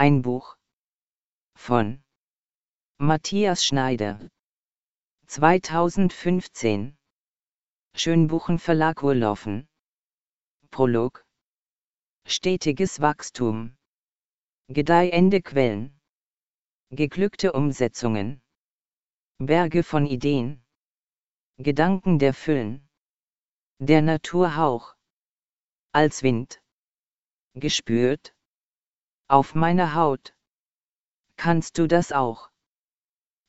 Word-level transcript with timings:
Ein 0.00 0.22
Buch 0.22 0.56
von 1.56 2.04
Matthias 2.98 3.64
Schneider. 3.64 4.30
2015 5.26 6.96
Schönbuchen 7.96 8.60
Verlag 8.60 9.02
Urlaufen. 9.02 9.68
Prolog. 10.70 11.26
Stetiges 12.28 13.00
Wachstum. 13.00 13.76
Gedeihende 14.68 15.42
Quellen. 15.42 15.98
Geglückte 16.90 17.52
Umsetzungen. 17.52 18.40
Berge 19.38 19.82
von 19.82 20.06
Ideen. 20.06 20.64
Gedanken 21.56 22.20
der 22.20 22.34
Füllen. 22.34 22.88
Der 23.80 24.02
Naturhauch. 24.02 24.94
Als 25.90 26.22
Wind. 26.22 26.62
Gespürt 27.54 28.37
auf 29.28 29.54
meiner 29.54 29.94
Haut. 29.94 30.34
Kannst 31.36 31.76
du 31.76 31.86
das 31.86 32.12
auch? 32.12 32.50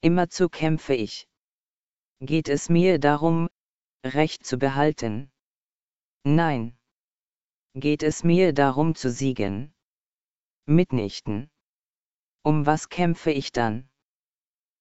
Immerzu 0.01 0.49
kämpfe 0.49 0.93
ich. 0.93 1.29
Geht 2.19 2.49
es 2.49 2.67
mir 2.67 2.99
darum, 2.99 3.49
Recht 4.05 4.45
zu 4.45 4.57
behalten? 4.57 5.31
Nein. 6.25 6.77
Geht 7.75 8.03
es 8.03 8.25
mir 8.25 8.53
darum 8.53 8.93
zu 8.93 9.09
siegen? 9.09 9.73
Mitnichten. 10.65 11.49
Um 12.43 12.65
was 12.65 12.89
kämpfe 12.89 13.31
ich 13.31 13.53
dann? 13.53 13.89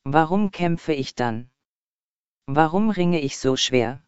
Warum 0.02 0.50
kämpfe 0.50 0.92
ich 0.92 1.14
dann? 1.14 1.50
Warum 2.46 2.90
ringe 2.90 3.20
ich 3.20 3.38
so 3.38 3.56
schwer? 3.56 4.04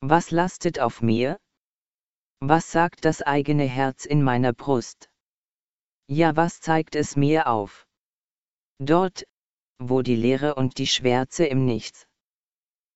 Was 0.00 0.30
lastet 0.30 0.78
auf 0.78 1.02
mir? 1.02 1.40
Was 2.40 2.70
sagt 2.70 3.04
das 3.04 3.20
eigene 3.22 3.64
Herz 3.64 4.04
in 4.04 4.22
meiner 4.22 4.52
Brust? 4.52 5.10
Ja, 6.10 6.36
was 6.36 6.62
zeigt 6.62 6.96
es 6.96 7.16
mir 7.16 7.48
auf? 7.48 7.86
Dort, 8.78 9.26
wo 9.78 10.00
die 10.00 10.16
Leere 10.16 10.54
und 10.54 10.78
die 10.78 10.86
Schwärze 10.86 11.44
im 11.44 11.66
Nichts 11.66 12.08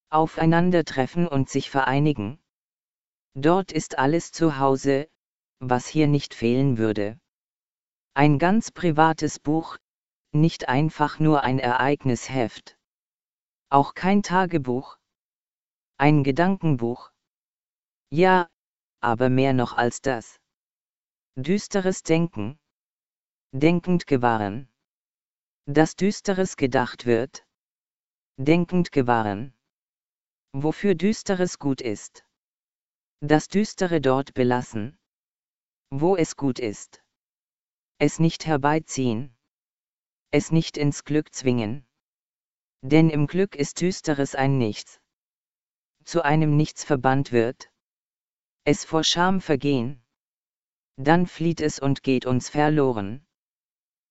aufeinandertreffen 0.08 1.26
und 1.26 1.48
sich 1.48 1.70
vereinigen. 1.70 2.38
Dort 3.34 3.72
ist 3.72 3.98
alles 3.98 4.30
zu 4.30 4.58
Hause, 4.58 5.10
was 5.58 5.86
hier 5.86 6.06
nicht 6.06 6.34
fehlen 6.34 6.76
würde. 6.76 7.18
Ein 8.12 8.38
ganz 8.38 8.70
privates 8.70 9.38
Buch, 9.38 9.78
nicht 10.32 10.68
einfach 10.68 11.18
nur 11.18 11.44
ein 11.44 11.58
Ereignisheft. 11.58 12.78
Auch 13.70 13.94
kein 13.94 14.22
Tagebuch. 14.22 14.98
Ein 15.96 16.24
Gedankenbuch. 16.24 17.10
Ja, 18.10 18.48
aber 19.00 19.30
mehr 19.30 19.54
noch 19.54 19.74
als 19.74 20.02
das. 20.02 20.40
Düsteres 21.36 22.02
Denken 22.02 22.58
denkend 23.54 24.06
gewahren. 24.06 24.66
Dass 25.66 25.94
Düsteres 25.94 26.56
gedacht 26.56 27.04
wird. 27.04 27.46
Denkend 28.38 28.92
gewahren. 28.92 29.52
Wofür 30.52 30.94
Düsteres 30.94 31.58
gut 31.58 31.82
ist. 31.82 32.24
Das 33.20 33.48
Düstere 33.48 34.00
dort 34.00 34.32
belassen. 34.32 34.98
Wo 35.90 36.16
es 36.16 36.36
gut 36.36 36.58
ist. 36.58 37.04
Es 37.98 38.18
nicht 38.18 38.46
herbeiziehen. 38.46 39.36
Es 40.30 40.50
nicht 40.50 40.78
ins 40.78 41.04
Glück 41.04 41.34
zwingen. 41.34 41.86
Denn 42.80 43.10
im 43.10 43.26
Glück 43.26 43.54
ist 43.54 43.82
Düsteres 43.82 44.34
ein 44.34 44.56
Nichts. 44.56 45.00
Zu 46.04 46.22
einem 46.22 46.56
Nichts 46.56 46.84
verbannt 46.84 47.32
wird. 47.32 47.70
Es 48.64 48.86
vor 48.86 49.04
Scham 49.04 49.42
vergehen. 49.42 50.02
Dann 50.96 51.26
flieht 51.26 51.60
es 51.60 51.78
und 51.78 52.02
geht 52.02 52.24
uns 52.24 52.48
verloren. 52.48 53.26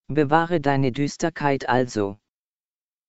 Bewahre 0.07 0.61
deine 0.61 0.91
Düsterkeit 0.91 1.69
also. 1.69 2.17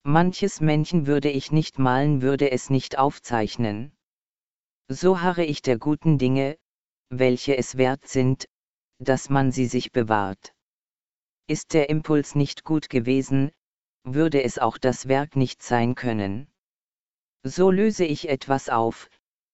Manches 0.05 0.61
Männchen 0.61 1.07
würde 1.07 1.31
ich 1.31 1.53
nicht 1.53 1.79
malen, 1.79 2.23
würde 2.23 2.51
es 2.51 2.71
nicht 2.71 2.99
aufzeichnen. 2.99 3.93
So 4.89 5.21
harre 5.21 5.45
ich 5.45 5.63
der 5.63 5.79
guten 5.79 6.19
Dinge, 6.19 6.59
welche 7.09 7.57
es 7.57 7.77
wert 7.77 8.09
sind, 8.09 8.47
dass 8.99 9.31
man 9.31 9.53
sie 9.53 9.67
sich 9.67 9.93
bewahrt. 9.93 10.55
Ist 11.47 11.73
der 11.75 11.89
Impuls 11.89 12.35
nicht 12.35 12.65
gut 12.65 12.89
gewesen, 12.89 13.53
würde 14.05 14.43
es 14.43 14.59
auch 14.59 14.79
das 14.79 15.09
Werk 15.09 15.37
nicht 15.37 15.63
sein 15.63 15.95
können. 15.95 16.49
So 17.45 17.71
löse 17.71 18.05
ich 18.05 18.29
etwas 18.29 18.69
auf, 18.69 19.09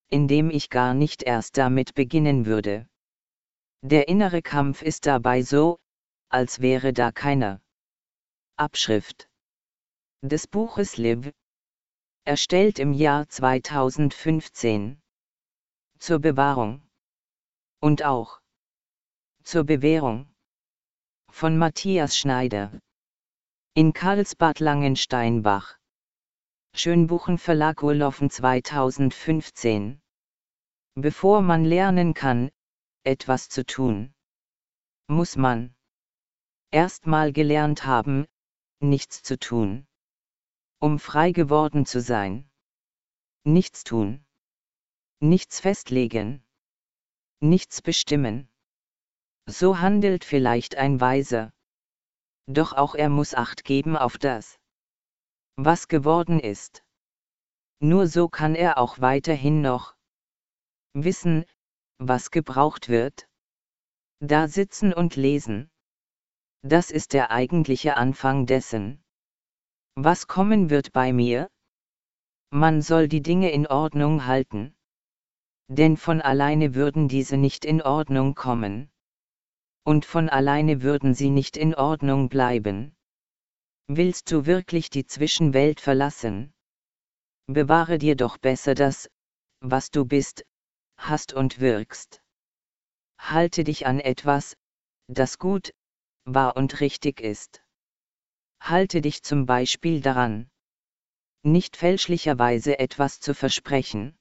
indem 0.09 0.50
ich 0.50 0.70
gar 0.70 0.94
nicht 0.94 1.22
erst 1.22 1.59
damit 1.59 1.94
beginnen 1.94 2.47
würde. 2.47 2.88
Der 3.82 4.09
innere 4.09 4.43
Kampf 4.43 4.82
ist 4.82 5.06
dabei 5.06 5.43
so, 5.43 5.78
als 6.28 6.61
wäre 6.61 6.93
da 6.93 7.12
keiner. 7.12 7.61
Abschrift 8.56 9.28
des 10.22 10.47
Buches 10.47 10.97
Liv, 10.97 11.33
erstellt 12.25 12.78
im 12.78 12.93
Jahr 12.93 13.28
2015. 13.28 15.00
Zur 15.99 16.19
Bewahrung 16.19 16.83
und 17.81 18.03
auch 18.03 18.41
zur 19.44 19.65
Bewährung 19.65 20.33
von 21.31 21.56
Matthias 21.56 22.17
Schneider 22.17 22.81
in 23.75 23.93
Karlsbad 23.93 24.59
Langensteinbach. 24.59 25.78
Schönbuchen 26.75 27.38
Verlag 27.38 27.83
Urlaufen 27.83 28.28
2015. 28.28 30.00
Bevor 30.97 31.43
man 31.43 31.65
lernen 31.65 32.12
kann, 32.12 32.50
etwas 33.05 33.49
zu 33.49 33.65
tun, 33.65 34.12
muss 35.06 35.37
man 35.37 35.75
erstmal 36.71 37.33
gelernt 37.33 37.84
haben, 37.84 38.27
nichts 38.81 39.23
zu 39.23 39.39
tun. 39.39 39.87
Um 40.81 40.99
frei 40.99 41.33
geworden 41.33 41.87
zu 41.87 42.01
sein. 42.01 42.51
Nichts 43.45 43.84
tun. 43.84 44.25
Nichts 45.21 45.61
festlegen. 45.61 46.45
Nichts 47.41 47.83
bestimmen. 47.83 48.49
So 49.47 49.79
handelt 49.79 50.25
vielleicht 50.25 50.77
ein 50.77 51.01
Weiser. 51.01 51.53
Doch 52.47 52.73
auch 52.73 52.95
er 52.95 53.09
muss 53.09 53.35
acht 53.35 53.65
geben 53.65 53.97
auf 53.97 54.19
das, 54.19 54.59
was 55.56 55.89
geworden 55.89 56.41
ist. 56.41 56.85
Nur 57.81 58.06
so 58.06 58.29
kann 58.29 58.55
er 58.55 58.79
auch 58.79 59.00
weiterhin 59.00 59.61
noch 59.61 59.97
wissen, 60.95 61.45
was 61.99 62.31
gebraucht 62.31 62.89
wird. 62.89 63.29
Da 64.21 64.49
sitzen 64.49 64.93
und 64.93 65.17
lesen. 65.17 65.71
Das 66.62 66.91
ist 66.91 67.12
der 67.12 67.30
eigentliche 67.30 67.96
Anfang 67.96 68.46
dessen. 68.46 69.02
Was 69.94 70.26
kommen 70.26 70.70
wird 70.70 70.92
bei 70.92 71.12
mir? 71.12 71.48
Man 72.50 72.82
soll 72.82 73.08
die 73.08 73.22
Dinge 73.22 73.50
in 73.50 73.66
Ordnung 73.66 74.26
halten. 74.26 74.74
Denn 75.69 75.96
von 75.96 76.20
alleine 76.20 76.74
würden 76.74 77.08
diese 77.08 77.36
nicht 77.36 77.64
in 77.64 77.82
Ordnung 77.82 78.34
kommen. 78.34 78.91
Und 79.84 80.04
von 80.04 80.28
alleine 80.28 80.82
würden 80.82 81.14
sie 81.14 81.30
nicht 81.30 81.56
in 81.56 81.74
Ordnung 81.74 82.28
bleiben. 82.28 82.96
Willst 83.86 84.30
du 84.32 84.44
wirklich 84.46 84.90
die 84.90 85.06
Zwischenwelt 85.06 85.80
verlassen? 85.80 86.52
Bewahre 87.46 87.98
dir 87.98 88.16
doch 88.16 88.36
besser 88.36 88.75
das, 88.75 89.08
was 89.60 89.90
du 89.90 90.04
bist, 90.04 90.44
hast 90.96 91.32
und 91.32 91.60
wirkst. 91.60 92.22
Halte 93.19 93.64
dich 93.64 93.86
an 93.86 94.00
etwas, 94.00 94.56
das 95.06 95.38
gut, 95.38 95.72
wahr 96.34 96.56
und 96.56 96.81
richtig 96.81 97.21
ist. 97.21 97.62
Halte 98.61 99.00
dich 99.00 99.22
zum 99.22 99.47
Beispiel 99.47 100.00
daran, 100.00 100.50
nicht 101.44 101.77
fälschlicherweise 101.77 102.78
etwas 102.78 103.21
zu 103.21 103.34
versprechen. 103.34 104.19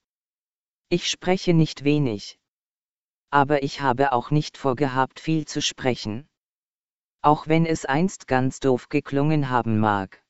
Ich 0.90 1.10
spreche 1.10 1.54
nicht 1.54 1.84
wenig. 1.84 2.40
Aber 3.32 3.64
ich 3.64 3.82
habe 3.82 4.14
auch 4.14 4.32
nicht 4.32 4.58
vorgehabt 4.58 5.20
viel 5.20 5.46
zu 5.46 5.62
sprechen. 5.62 6.30
Auch 7.22 7.48
wenn 7.48 7.66
es 7.66 7.86
einst 7.86 8.28
ganz 8.28 8.60
doof 8.60 8.90
geklungen 8.90 9.50
haben 9.50 9.80
mag. 9.80 10.24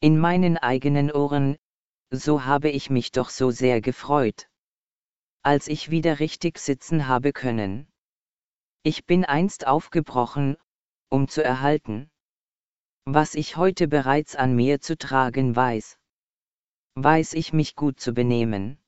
In 0.00 0.18
meinen 0.18 0.58
eigenen 0.58 1.10
Ohren, 1.10 1.56
so 2.10 2.44
habe 2.44 2.68
ich 2.68 2.90
mich 2.90 3.10
doch 3.10 3.30
so 3.30 3.50
sehr 3.50 3.80
gefreut. 3.80 4.48
Als 5.42 5.66
ich 5.66 5.90
wieder 5.90 6.20
richtig 6.20 6.58
sitzen 6.58 7.08
habe 7.08 7.32
können. 7.32 7.88
Ich 8.82 9.06
bin 9.06 9.24
einst 9.24 9.66
aufgebrochen, 9.66 10.56
um 11.08 11.28
zu 11.28 11.42
erhalten. 11.42 12.10
Was 13.04 13.34
ich 13.34 13.56
heute 13.56 13.86
bereits 13.86 14.34
an 14.34 14.56
mir 14.56 14.80
zu 14.80 14.98
tragen 14.98 15.54
weiß. 15.54 15.98
Weiß 16.96 17.34
ich 17.34 17.52
mich 17.52 17.76
gut 17.76 18.00
zu 18.00 18.12
benehmen. 18.12 18.78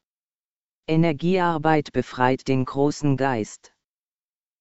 Energiearbeit 0.88 1.92
befreit 1.92 2.48
den 2.48 2.64
großen 2.64 3.16
Geist. 3.16 3.72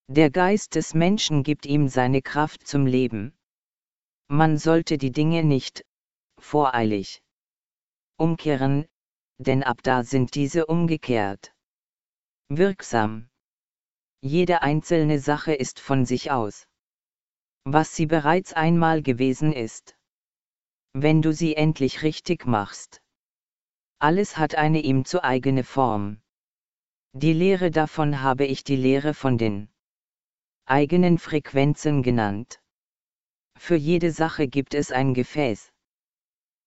Der 0.08 0.30
Geist 0.30 0.76
des 0.76 0.94
Menschen 0.94 1.44
gibt 1.44 1.66
ihm 1.66 1.88
seine 1.88 2.22
Kraft 2.22 2.68
zum 2.68 2.86
Leben. 2.86 3.36
Man 4.28 4.58
sollte 4.58 4.98
die 4.98 5.12
Dinge 5.12 5.44
nicht, 5.44 5.84
voreilig, 6.38 7.24
umkehren, 8.18 8.88
denn 9.38 9.64
ab 9.64 9.80
da 9.84 10.04
sind 10.04 10.36
diese 10.36 10.66
umgekehrt. 10.68 11.54
Wirksam. 12.50 13.30
Jede 14.22 14.62
einzelne 14.62 15.20
Sache 15.20 15.54
ist 15.54 15.80
von 15.80 16.06
sich 16.06 16.32
aus 16.32 16.68
was 17.70 17.94
sie 17.94 18.06
bereits 18.06 18.54
einmal 18.54 19.02
gewesen 19.02 19.52
ist. 19.52 19.98
Wenn 20.94 21.22
du 21.22 21.34
sie 21.34 21.58
endlich 21.58 22.02
richtig 22.02 22.46
machst. 22.46 23.02
Alles 24.00 24.38
hat 24.38 24.56
eine 24.56 24.80
ihm 24.80 25.04
zu 25.04 25.22
eigene 25.22 25.66
Form. 25.66 26.22
Die 27.12 27.34
Lehre 27.34 27.70
davon 27.70 28.22
habe 28.22 28.46
ich 28.46 28.64
die 28.64 28.78
Lehre 28.78 29.14
von 29.14 29.38
den 29.38 29.68
eigenen 30.66 31.18
Frequenzen 31.18 32.04
genannt. 32.04 32.62
Für 33.58 33.76
jede 33.76 34.12
Sache 34.12 34.48
gibt 34.48 34.74
es 34.74 34.94
ein 34.94 35.14
Gefäß. 35.14 35.74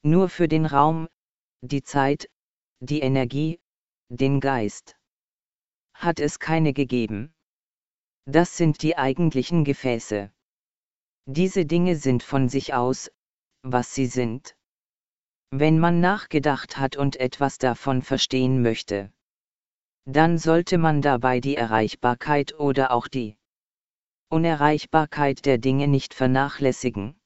Nur 0.02 0.28
für 0.28 0.48
den 0.48 0.66
Raum, 0.66 1.08
die 1.62 1.82
Zeit, 1.82 2.28
die 2.80 3.00
Energie, 3.00 3.58
den 4.10 4.38
Geist. 4.38 4.98
Hat 5.94 6.20
es 6.20 6.38
keine 6.38 6.74
gegeben. 6.74 7.32
Das 8.26 8.58
sind 8.58 8.82
die 8.82 8.98
eigentlichen 8.98 9.64
Gefäße. 9.64 10.30
Diese 11.32 11.64
Dinge 11.64 11.94
sind 11.94 12.24
von 12.24 12.48
sich 12.48 12.74
aus, 12.74 13.08
was 13.62 13.94
sie 13.94 14.06
sind. 14.06 14.56
Wenn 15.52 15.78
man 15.78 16.00
nachgedacht 16.00 16.76
hat 16.76 16.96
und 16.96 17.14
etwas 17.20 17.58
davon 17.58 18.02
verstehen 18.02 18.62
möchte, 18.62 19.12
dann 20.06 20.38
sollte 20.38 20.76
man 20.76 21.02
dabei 21.02 21.38
die 21.38 21.54
Erreichbarkeit 21.54 22.58
oder 22.58 22.90
auch 22.90 23.06
die 23.06 23.36
Unerreichbarkeit 24.28 25.46
der 25.46 25.58
Dinge 25.58 25.86
nicht 25.86 26.14
vernachlässigen. 26.14 27.20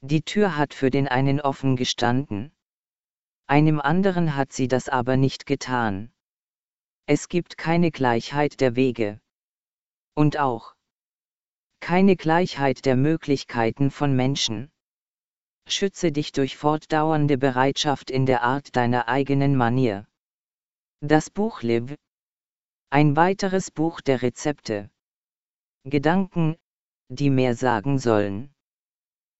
Die 0.00 0.22
Tür 0.22 0.56
hat 0.56 0.72
für 0.72 0.88
den 0.88 1.06
einen 1.06 1.42
offen 1.42 1.76
gestanden. 1.76 2.52
Einem 3.46 3.82
anderen 3.82 4.34
hat 4.34 4.54
sie 4.54 4.66
das 4.66 4.88
aber 4.88 5.18
nicht 5.18 5.44
getan. 5.44 6.10
Es 7.04 7.28
gibt 7.28 7.58
keine 7.58 7.90
Gleichheit 7.90 8.62
der 8.62 8.76
Wege. 8.76 9.20
Und 10.14 10.38
auch 10.38 10.74
keine 11.80 12.14
Gleichheit 12.14 12.84
der 12.84 12.96
Möglichkeiten 12.96 13.90
von 13.90 14.14
Menschen. 14.14 14.70
Schütze 15.66 16.12
dich 16.12 16.32
durch 16.32 16.56
fortdauernde 16.56 17.38
Bereitschaft 17.38 18.10
in 18.10 18.26
der 18.26 18.42
Art 18.42 18.76
deiner 18.76 19.08
eigenen 19.08 19.56
Manier. 19.56 20.06
Das 21.00 21.30
Buch 21.30 21.62
Liv. 21.62 21.96
Ein 22.90 23.16
weiteres 23.16 23.70
Buch 23.70 24.00
der 24.00 24.22
Rezepte. 24.22 24.90
Gedanken, 25.84 26.56
die 27.08 27.30
mehr 27.30 27.54
sagen 27.54 27.98
sollen. 27.98 28.54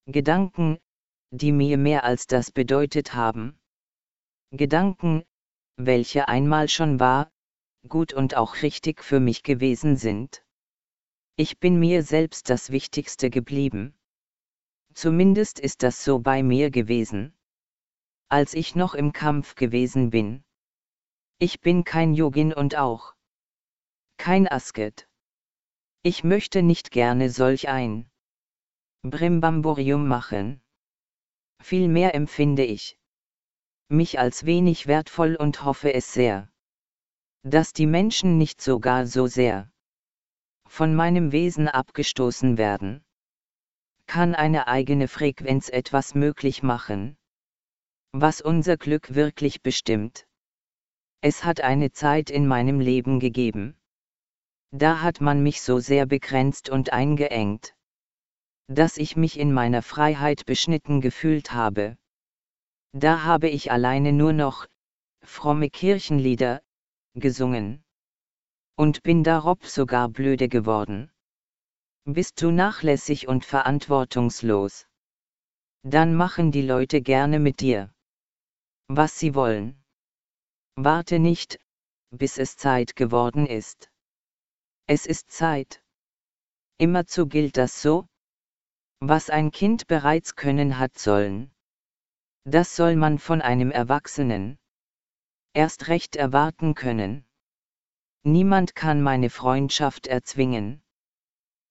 Gedanken, 0.07 0.79
die 1.31 1.51
mir 1.51 1.77
mehr 1.77 2.03
als 2.03 2.27
das 2.27 2.51
bedeutet 2.51 3.13
haben. 3.13 3.59
Gedanken, 4.51 5.23
welche 5.77 6.27
einmal 6.27 6.67
schon 6.67 6.99
wahr, 6.99 7.31
gut 7.87 8.13
und 8.13 8.35
auch 8.35 8.61
richtig 8.61 9.03
für 9.03 9.19
mich 9.19 9.43
gewesen 9.43 9.95
sind. 9.95 10.43
Ich 11.43 11.57
bin 11.57 11.79
mir 11.79 12.03
selbst 12.03 12.51
das 12.51 12.69
Wichtigste 12.69 13.31
geblieben. 13.31 13.95
Zumindest 14.93 15.59
ist 15.59 15.81
das 15.81 16.03
so 16.03 16.19
bei 16.19 16.43
mir 16.43 16.69
gewesen. 16.69 17.33
Als 18.29 18.53
ich 18.53 18.75
noch 18.75 18.93
im 18.93 19.11
Kampf 19.11 19.55
gewesen 19.55 20.11
bin. 20.11 20.43
Ich 21.39 21.59
bin 21.59 21.83
kein 21.83 22.13
Yogin 22.13 22.53
und 22.53 22.75
auch 22.75 23.15
kein 24.17 24.47
Asket. 24.47 25.09
Ich 26.03 26.23
möchte 26.23 26.61
nicht 26.61 26.91
gerne 26.91 27.31
solch 27.31 27.69
ein 27.69 28.07
Brimbamborium 29.01 30.07
machen. 30.07 30.61
Vielmehr 31.59 32.13
empfinde 32.13 32.65
ich 32.65 32.99
mich 33.89 34.19
als 34.19 34.45
wenig 34.45 34.85
wertvoll 34.85 35.35
und 35.35 35.63
hoffe 35.63 35.91
es 35.91 36.13
sehr, 36.13 36.51
dass 37.41 37.73
die 37.73 37.87
Menschen 37.87 38.37
nicht 38.37 38.61
sogar 38.61 39.07
so 39.07 39.25
sehr 39.25 39.70
von 40.71 40.95
meinem 40.95 41.33
Wesen 41.33 41.67
abgestoßen 41.67 42.57
werden. 42.57 43.03
Kann 44.07 44.35
eine 44.35 44.69
eigene 44.69 45.09
Frequenz 45.09 45.67
etwas 45.67 46.15
möglich 46.15 46.63
machen? 46.63 47.17
Was 48.13 48.39
unser 48.39 48.77
Glück 48.77 49.13
wirklich 49.13 49.61
bestimmt? 49.61 50.25
Es 51.19 51.43
hat 51.43 51.59
eine 51.59 51.91
Zeit 51.91 52.29
in 52.29 52.47
meinem 52.47 52.79
Leben 52.79 53.19
gegeben. 53.19 53.75
Da 54.71 55.01
hat 55.01 55.19
man 55.19 55.43
mich 55.43 55.61
so 55.61 55.79
sehr 55.79 56.05
begrenzt 56.05 56.69
und 56.69 56.93
eingeengt, 56.93 57.75
dass 58.67 58.95
ich 58.95 59.17
mich 59.17 59.37
in 59.37 59.51
meiner 59.51 59.81
Freiheit 59.81 60.45
beschnitten 60.45 61.01
gefühlt 61.01 61.51
habe. 61.51 61.97
Da 62.93 63.23
habe 63.23 63.49
ich 63.49 63.73
alleine 63.73 64.13
nur 64.13 64.31
noch 64.31 64.67
fromme 65.21 65.69
Kirchenlieder 65.69 66.61
gesungen. 67.13 67.83
Und 68.83 69.03
bin 69.03 69.23
darob 69.23 69.63
sogar 69.67 70.09
blöde 70.09 70.49
geworden. 70.49 71.11
Bist 72.05 72.41
du 72.41 72.49
nachlässig 72.49 73.27
und 73.27 73.45
verantwortungslos? 73.45 74.87
Dann 75.83 76.15
machen 76.15 76.51
die 76.51 76.63
Leute 76.63 77.03
gerne 77.03 77.37
mit 77.37 77.59
dir, 77.59 77.93
was 78.87 79.19
sie 79.19 79.35
wollen. 79.35 79.83
Warte 80.77 81.19
nicht, 81.19 81.59
bis 82.09 82.39
es 82.39 82.57
Zeit 82.57 82.95
geworden 82.95 83.45
ist. 83.45 83.91
Es 84.87 85.05
ist 85.05 85.29
Zeit. 85.29 85.83
Immerzu 86.79 87.27
gilt 87.27 87.57
das 87.57 87.83
so, 87.83 88.07
was 88.99 89.29
ein 89.29 89.51
Kind 89.51 89.85
bereits 89.85 90.35
können 90.35 90.79
hat 90.79 90.97
sollen. 90.97 91.53
Das 92.45 92.75
soll 92.75 92.95
man 92.95 93.19
von 93.19 93.43
einem 93.43 93.69
Erwachsenen 93.69 94.57
erst 95.53 95.87
recht 95.87 96.15
erwarten 96.15 96.73
können. 96.73 97.27
Niemand 98.23 98.75
kann 98.75 99.01
meine 99.01 99.29
Freundschaft 99.31 100.05
erzwingen. 100.05 100.83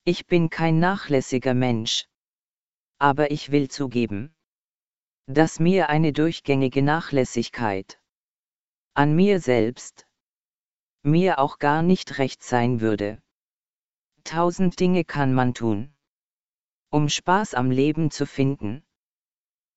Ich 0.05 0.27
bin 0.27 0.51
kein 0.51 0.81
nachlässiger 0.81 1.55
Mensch. 1.55 2.07
Aber 2.99 3.31
ich 3.31 3.53
will 3.53 3.71
zugeben, 3.71 4.35
dass 5.27 5.61
mir 5.61 5.89
eine 5.89 6.13
durchgängige 6.13 6.83
Nachlässigkeit 6.83 8.01
an 8.95 9.15
mir 9.15 9.39
selbst, 9.39 10.09
mir 11.05 11.39
auch 11.39 11.59
gar 11.59 11.83
nicht 11.83 12.19
recht 12.19 12.43
sein 12.43 12.81
würde. 12.81 13.23
Tausend 14.25 14.81
Dinge 14.81 15.05
kann 15.05 15.33
man 15.33 15.55
tun, 15.55 15.95
um 16.91 17.09
Spaß 17.09 17.55
am 17.55 17.71
Leben 17.71 18.11
zu 18.11 18.27
finden. 18.27 18.85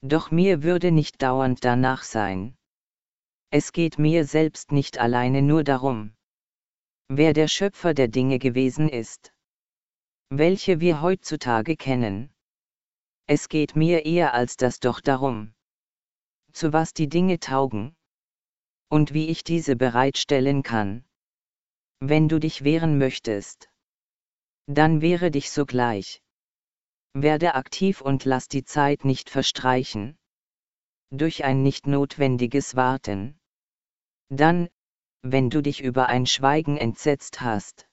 Doch 0.01 0.31
mir 0.31 0.63
würde 0.63 0.91
nicht 0.91 1.21
dauernd 1.21 1.63
danach 1.63 2.01
sein. 2.01 2.57
Es 3.51 3.71
geht 3.71 3.99
mir 3.99 4.25
selbst 4.25 4.71
nicht 4.71 4.97
alleine 4.97 5.43
nur 5.43 5.63
darum, 5.63 6.15
wer 7.09 7.33
der 7.33 7.47
Schöpfer 7.47 7.93
der 7.93 8.07
Dinge 8.07 8.39
gewesen 8.39 8.89
ist, 8.89 9.33
welche 10.29 10.79
wir 10.79 11.01
heutzutage 11.01 11.75
kennen. 11.75 12.33
Es 13.27 13.49
geht 13.49 13.75
mir 13.75 14.05
eher 14.05 14.33
als 14.33 14.57
das 14.57 14.79
doch 14.79 14.99
darum, 14.99 15.53
zu 16.51 16.73
was 16.73 16.93
die 16.93 17.07
Dinge 17.07 17.39
taugen, 17.39 17.95
und 18.89 19.13
wie 19.13 19.29
ich 19.29 19.43
diese 19.43 19.75
bereitstellen 19.75 20.61
kann. 20.61 21.03
Wenn 21.99 22.29
du 22.29 22.39
dich 22.39 22.63
wehren 22.63 22.97
möchtest, 22.97 23.69
dann 24.67 25.01
wehre 25.01 25.31
dich 25.31 25.51
sogleich. 25.51 26.21
Werde 27.13 27.55
aktiv 27.55 28.01
und 28.01 28.25
lass 28.25 28.47
die 28.47 28.63
Zeit 28.63 29.05
nicht 29.05 29.29
verstreichen. 29.29 30.17
Durch 31.11 31.43
ein 31.43 31.63
nicht 31.63 31.85
notwendiges 31.85 32.75
Warten. 32.75 33.39
Dann, 34.29 34.69
wenn 35.23 35.49
du 35.49 35.61
dich 35.61 35.81
über 35.81 36.07
ein 36.07 36.27
Schweigen 36.27 36.77
entsetzt 36.77 37.41
hast, 37.41 37.87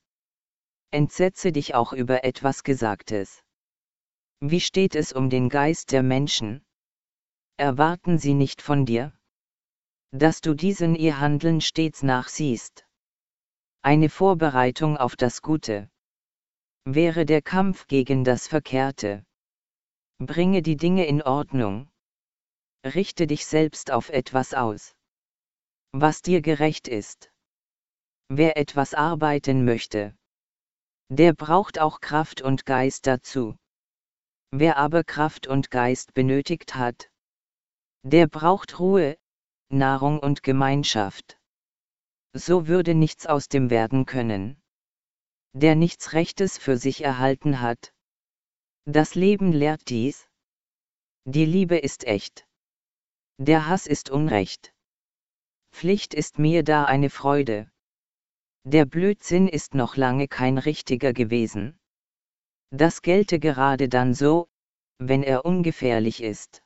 entsetze 0.90 1.50
dich 1.50 1.74
auch 1.74 1.94
über 1.94 2.22
etwas 2.24 2.62
Gesagtes. 2.62 3.42
Wie 4.40 4.60
steht 4.60 4.94
es 4.94 5.12
um 5.12 5.30
den 5.30 5.48
Geist 5.48 5.92
der 5.92 6.02
Menschen? 6.02 6.62
Erwarten 7.56 8.18
sie 8.18 8.34
nicht 8.34 8.60
von 8.60 8.84
dir? 8.84 9.14
dass 10.12 10.40
du 10.40 10.54
diesen 10.54 10.96
ihr 10.96 11.20
Handeln 11.20 11.60
stets 11.60 12.02
nachsiehst. 12.02 12.84
Eine 13.82 14.08
Vorbereitung 14.08 14.96
auf 14.96 15.14
das 15.14 15.40
Gute. 15.40 15.88
Wäre 16.84 17.24
der 17.24 17.42
Kampf 17.42 17.86
gegen 17.86 18.24
das 18.24 18.48
Verkehrte. 18.48 19.24
Bringe 20.18 20.62
die 20.62 20.76
Dinge 20.76 21.06
in 21.06 21.22
Ordnung. 21.22 21.88
Richte 22.84 23.26
dich 23.26 23.46
selbst 23.46 23.92
auf 23.92 24.08
etwas 24.08 24.52
aus. 24.52 24.96
Was 25.92 26.22
dir 26.22 26.40
gerecht 26.40 26.88
ist. 26.88 27.32
Wer 28.28 28.56
etwas 28.56 28.94
arbeiten 28.94 29.64
möchte. 29.64 30.16
Der 31.08 31.32
braucht 31.32 31.78
auch 31.78 32.00
Kraft 32.00 32.42
und 32.42 32.64
Geist 32.64 33.06
dazu. 33.06 33.56
Wer 34.52 34.76
aber 34.76 35.04
Kraft 35.04 35.46
und 35.46 35.70
Geist 35.70 36.14
benötigt 36.14 36.74
hat, 36.74 37.10
der 38.02 38.26
braucht 38.28 38.78
Ruhe, 38.78 39.18
Nahrung 39.68 40.20
und 40.20 40.42
Gemeinschaft. 40.42 41.38
So 42.32 42.66
würde 42.66 42.94
nichts 42.94 43.26
aus 43.26 43.48
dem 43.48 43.68
werden 43.68 44.06
können. 44.06 44.62
Der 45.52 45.74
nichts 45.74 46.14
Rechtes 46.14 46.56
für 46.56 46.78
sich 46.78 47.04
erhalten 47.04 47.60
hat. 47.60 47.92
Das 48.86 49.14
Leben 49.14 49.52
lehrt 49.52 49.90
dies. 49.90 50.28
Die 51.26 51.44
Liebe 51.44 51.76
ist 51.76 52.04
echt. 52.04 52.46
Der 53.38 53.66
Hass 53.66 53.86
ist 53.86 54.08
Unrecht. 54.08 54.72
Pflicht 55.72 56.14
ist 56.14 56.38
mir 56.38 56.62
da 56.62 56.84
eine 56.84 57.10
Freude. 57.10 57.70
Der 58.64 58.84
Blödsinn 58.84 59.48
ist 59.48 59.74
noch 59.74 59.96
lange 59.96 60.28
kein 60.28 60.58
richtiger 60.58 61.12
gewesen. 61.12 61.78
Das 62.70 63.02
gelte 63.02 63.38
gerade 63.38 63.88
dann 63.88 64.14
so, 64.14 64.48
wenn 64.98 65.22
er 65.22 65.44
ungefährlich 65.44 66.22
ist. 66.22 66.62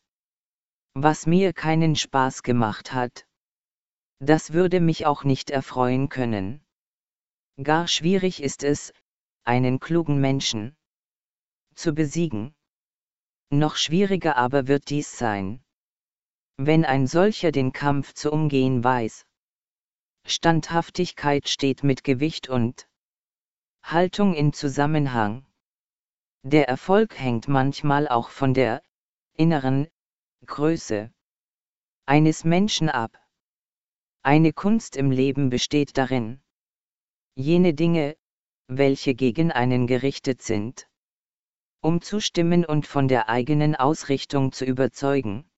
Was 0.95 1.27
mir 1.27 1.53
keinen 1.53 1.97
Spaß 1.97 2.43
gemacht 2.43 2.93
hat. 2.93 3.27
Das 4.21 4.53
würde 4.53 4.81
mich 4.81 5.07
auch 5.07 5.25
nicht 5.25 5.51
erfreuen 5.51 6.09
können. 6.09 6.65
Gar 7.63 7.87
schwierig 7.87 8.43
ist 8.43 8.65
es, 8.65 8.93
einen 9.45 9.79
klugen 9.79 10.21
Menschen 10.21 10.77
zu 11.75 11.93
besiegen. 11.95 12.55
Noch 13.51 13.77
schwieriger 13.77 14.37
aber 14.37 14.67
wird 14.67 14.91
dies 14.91 15.19
sein. 15.19 15.63
Wenn 16.57 16.85
ein 16.85 17.09
solcher 17.09 17.51
den 17.51 17.73
Kampf 17.73 18.15
zu 18.15 18.31
umgehen 18.31 18.85
weiß. 18.85 19.27
Standhaftigkeit 20.25 21.49
steht 21.49 21.83
mit 21.83 22.05
Gewicht 22.05 22.49
und 22.49 22.89
Haltung 23.83 24.35
in 24.35 24.53
Zusammenhang. 24.53 25.45
Der 26.43 26.69
Erfolg 26.69 27.19
hängt 27.19 27.49
manchmal 27.49 28.07
auch 28.07 28.31
von 28.31 28.55
der 28.55 28.83
inneren 29.33 29.89
Größe 30.47 31.13
eines 32.07 32.45
Menschen 32.45 32.89
ab. 32.89 33.19
Eine 34.23 34.53
Kunst 34.53 34.97
im 34.97 35.11
Leben 35.11 35.51
besteht 35.51 35.99
darin, 35.99 36.41
jene 37.35 37.75
Dinge, 37.75 38.17
welche 38.69 39.15
gegen 39.15 39.51
einen 39.51 39.87
gerichtet 39.87 40.41
sind, 40.41 40.89
umzustimmen 41.81 42.65
und 42.65 42.87
von 42.87 43.09
der 43.09 43.29
eigenen 43.29 43.75
Ausrichtung 43.75 44.53
zu 44.53 44.65
überzeugen. 44.65 45.51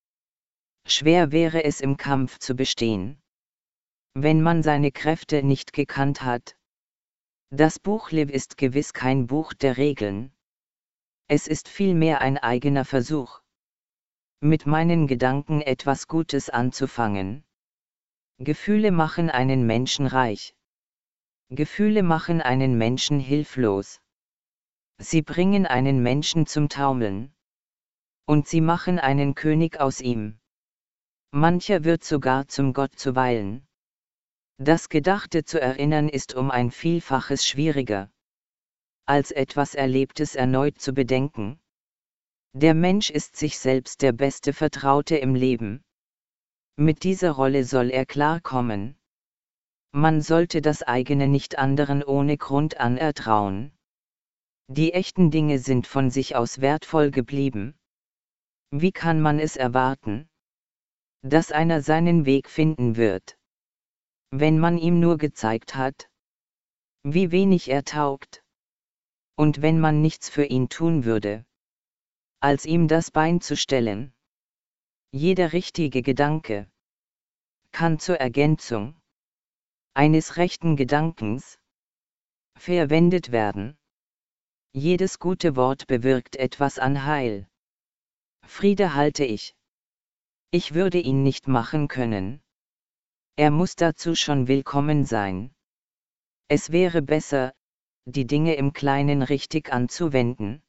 Schwer 0.89 1.33
wäre 1.33 1.65
es 1.65 1.81
im 1.81 1.97
Kampf 1.97 2.39
zu 2.39 2.55
bestehen. 2.55 3.21
Wenn 4.15 4.41
man 4.41 4.63
seine 4.63 4.93
Kräfte 4.93 5.43
nicht 5.43 5.73
gekannt 5.73 6.23
hat. 6.23 6.57
Das 7.51 7.81
Buch 7.81 8.13
Liv 8.13 8.31
ist 8.31 8.57
gewiss 8.57 8.93
kein 8.93 9.27
Buch 9.27 9.53
der 9.53 9.79
Regeln. 9.79 10.33
Es 11.27 11.49
ist 11.49 11.69
vielmehr 11.69 12.21
ein 12.21 12.39
eigener 12.39 12.85
Versuch. 12.85 13.43
Mit 14.41 14.67
meinen 14.67 15.09
Gedanken 15.09 15.61
etwas 15.61 16.07
Gutes 16.07 16.51
anzufangen. 16.51 17.45
Gefühle 18.39 18.93
machen 18.93 19.29
einen 19.29 19.67
Menschen 19.67 20.07
reich. 20.07 20.55
Gefühle 21.51 22.05
machen 22.05 22.41
einen 22.41 22.79
Menschen 22.79 23.19
hilflos. 23.19 24.01
Sie 24.99 25.23
bringen 25.23 25.67
einen 25.67 26.01
Menschen 26.01 26.47
zum 26.47 26.69
Taumeln. 26.69 27.35
Und 28.25 28.47
sie 28.47 28.61
machen 28.61 29.01
einen 29.01 29.35
König 29.35 29.81
aus 29.81 30.01
ihm. 30.01 30.39
Mancher 31.31 31.85
wird 31.85 32.05
sogar 32.05 32.49
zum 32.49 32.73
Gott 32.73 32.99
zuweilen. 32.99 33.67
Das 34.59 34.89
Gedachte 34.89 35.45
zu 35.45 35.61
erinnern 35.61 36.09
ist 36.09 36.35
um 36.35 36.51
ein 36.51 36.71
Vielfaches 36.71 37.47
schwieriger. 37.47 38.11
Als 39.05 39.31
etwas 39.31 39.75
Erlebtes 39.75 40.35
erneut 40.35 40.81
zu 40.81 40.95
bedenken. 40.95 41.61
Der 42.55 42.73
Mensch 42.73 43.11
ist 43.11 43.37
sich 43.37 43.59
selbst 43.59 44.01
der 44.01 44.13
beste 44.13 44.55
Vertraute 44.55 45.17
im 45.17 45.35
Leben. 45.35 45.85
Mit 46.77 47.05
dieser 47.05 47.33
Rolle 47.33 47.65
soll 47.65 47.91
er 47.91 48.07
klarkommen. 48.07 48.97
Man 49.93 50.23
sollte 50.23 50.63
das 50.63 50.83
eigene 50.83 51.29
nicht 51.29 51.59
anderen 51.59 52.03
ohne 52.03 52.39
Grund 52.39 52.79
anertrauen. 52.79 53.73
Die 54.69 54.93
echten 54.93 55.31
Dinge 55.31 55.59
sind 55.59 55.87
von 55.87 56.11
sich 56.11 56.35
aus 56.35 56.61
wertvoll 56.61 57.11
geblieben. 57.11 57.79
Wie 58.71 58.93
kann 58.93 59.21
man 59.21 59.39
es 59.39 59.57
erwarten? 59.57 60.29
Dass 61.29 61.51
einer 61.51 61.83
seinen 61.83 62.25
Weg 62.25 62.49
finden 62.49 62.95
wird. 62.97 63.37
Wenn 64.31 64.61
man 64.61 64.79
ihm 64.79 65.01
nur 65.01 65.19
gezeigt 65.19 65.75
hat, 65.75 66.09
wie 67.03 67.33
wenig 67.33 67.69
er 67.69 67.85
taugt. 67.85 68.45
Und 69.35 69.61
wenn 69.61 69.81
man 69.81 70.01
nichts 70.03 70.29
für 70.29 70.45
ihn 70.45 70.69
tun 70.69 71.05
würde, 71.05 71.45
als 72.39 72.65
ihm 72.65 72.87
das 72.87 73.11
Bein 73.11 73.41
zu 73.41 73.57
stellen. 73.57 74.15
Jeder 75.11 75.53
richtige 75.53 76.01
Gedanke 76.01 76.71
kann 77.73 77.99
zur 77.99 78.21
Ergänzung 78.21 78.95
eines 79.95 80.37
rechten 80.37 80.77
Gedankens 80.77 81.59
verwendet 82.57 83.33
werden. 83.33 83.77
Jedes 84.73 85.19
gute 85.19 85.57
Wort 85.57 85.89
bewirkt 85.89 86.37
etwas 86.37 86.79
an 86.79 87.05
Heil. 87.05 87.49
Friede 88.45 88.95
halte 88.95 89.25
ich. 89.25 89.56
Ich 90.51 90.75
würde 90.75 90.99
ihn 90.99 91.23
nicht 91.23 91.49
machen 91.49 91.89
können. 91.89 92.41
Er 93.37 93.51
muss 93.51 93.77
dazu 93.77 94.15
schon 94.15 94.49
willkommen 94.49 95.05
sein. 95.05 95.55
Es 96.49 96.71
wäre 96.73 97.03
besser, 97.03 97.53
die 98.05 98.27
Dinge 98.27 98.55
im 98.55 98.73
Kleinen 98.73 99.23
richtig 99.23 99.73
anzuwenden. 99.73 100.63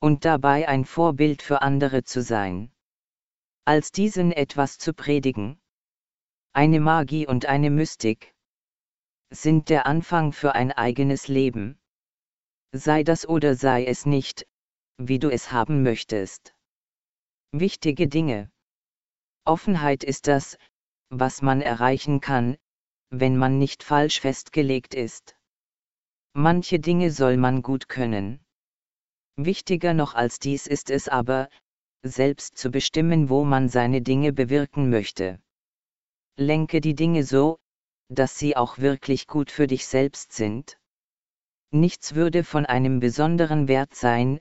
Und 0.00 0.24
dabei 0.24 0.68
ein 0.68 0.84
Vorbild 0.84 1.42
für 1.42 1.62
andere 1.62 2.04
zu 2.04 2.22
sein. 2.22 2.72
Als 3.64 3.92
diesen 3.92 4.32
etwas 4.32 4.78
zu 4.78 4.94
predigen. 4.94 5.60
Eine 6.52 6.80
Magie 6.80 7.26
und 7.26 7.46
eine 7.46 7.70
Mystik 7.70 8.34
sind 9.30 9.68
der 9.68 9.86
Anfang 9.86 10.32
für 10.32 10.54
ein 10.54 10.72
eigenes 10.72 11.28
Leben 11.28 11.80
sei 12.72 13.02
das 13.02 13.28
oder 13.28 13.54
sei 13.56 13.84
es 13.84 14.06
nicht, 14.06 14.46
wie 14.96 15.18
du 15.18 15.28
es 15.28 15.50
haben 15.50 15.82
möchtest. 15.82 16.54
Wichtige 17.52 18.06
Dinge. 18.06 18.50
Offenheit 19.44 20.04
ist 20.04 20.26
das, 20.26 20.58
was 21.08 21.42
man 21.42 21.60
erreichen 21.60 22.20
kann, 22.20 22.56
wenn 23.10 23.36
man 23.36 23.58
nicht 23.58 23.82
falsch 23.82 24.20
festgelegt 24.20 24.94
ist. 24.94 25.36
Manche 26.34 26.78
Dinge 26.78 27.10
soll 27.10 27.36
man 27.36 27.62
gut 27.62 27.88
können. 27.88 28.40
Wichtiger 29.36 29.94
noch 29.94 30.14
als 30.14 30.38
dies 30.38 30.66
ist 30.66 30.90
es 30.90 31.08
aber, 31.08 31.48
selbst 32.02 32.56
zu 32.56 32.70
bestimmen, 32.70 33.28
wo 33.28 33.44
man 33.44 33.68
seine 33.68 34.02
Dinge 34.02 34.32
bewirken 34.32 34.90
möchte. 34.90 35.40
Lenke 36.36 36.80
die 36.80 36.94
Dinge 36.94 37.24
so, 37.24 37.58
dass 38.08 38.38
sie 38.38 38.56
auch 38.56 38.78
wirklich 38.78 39.26
gut 39.26 39.50
für 39.50 39.66
dich 39.66 39.86
selbst 39.86 40.32
sind. 40.32 40.78
Nichts 41.70 42.14
würde 42.14 42.44
von 42.44 42.66
einem 42.66 43.00
besonderen 43.00 43.68
Wert 43.68 43.94
sein, 43.94 44.40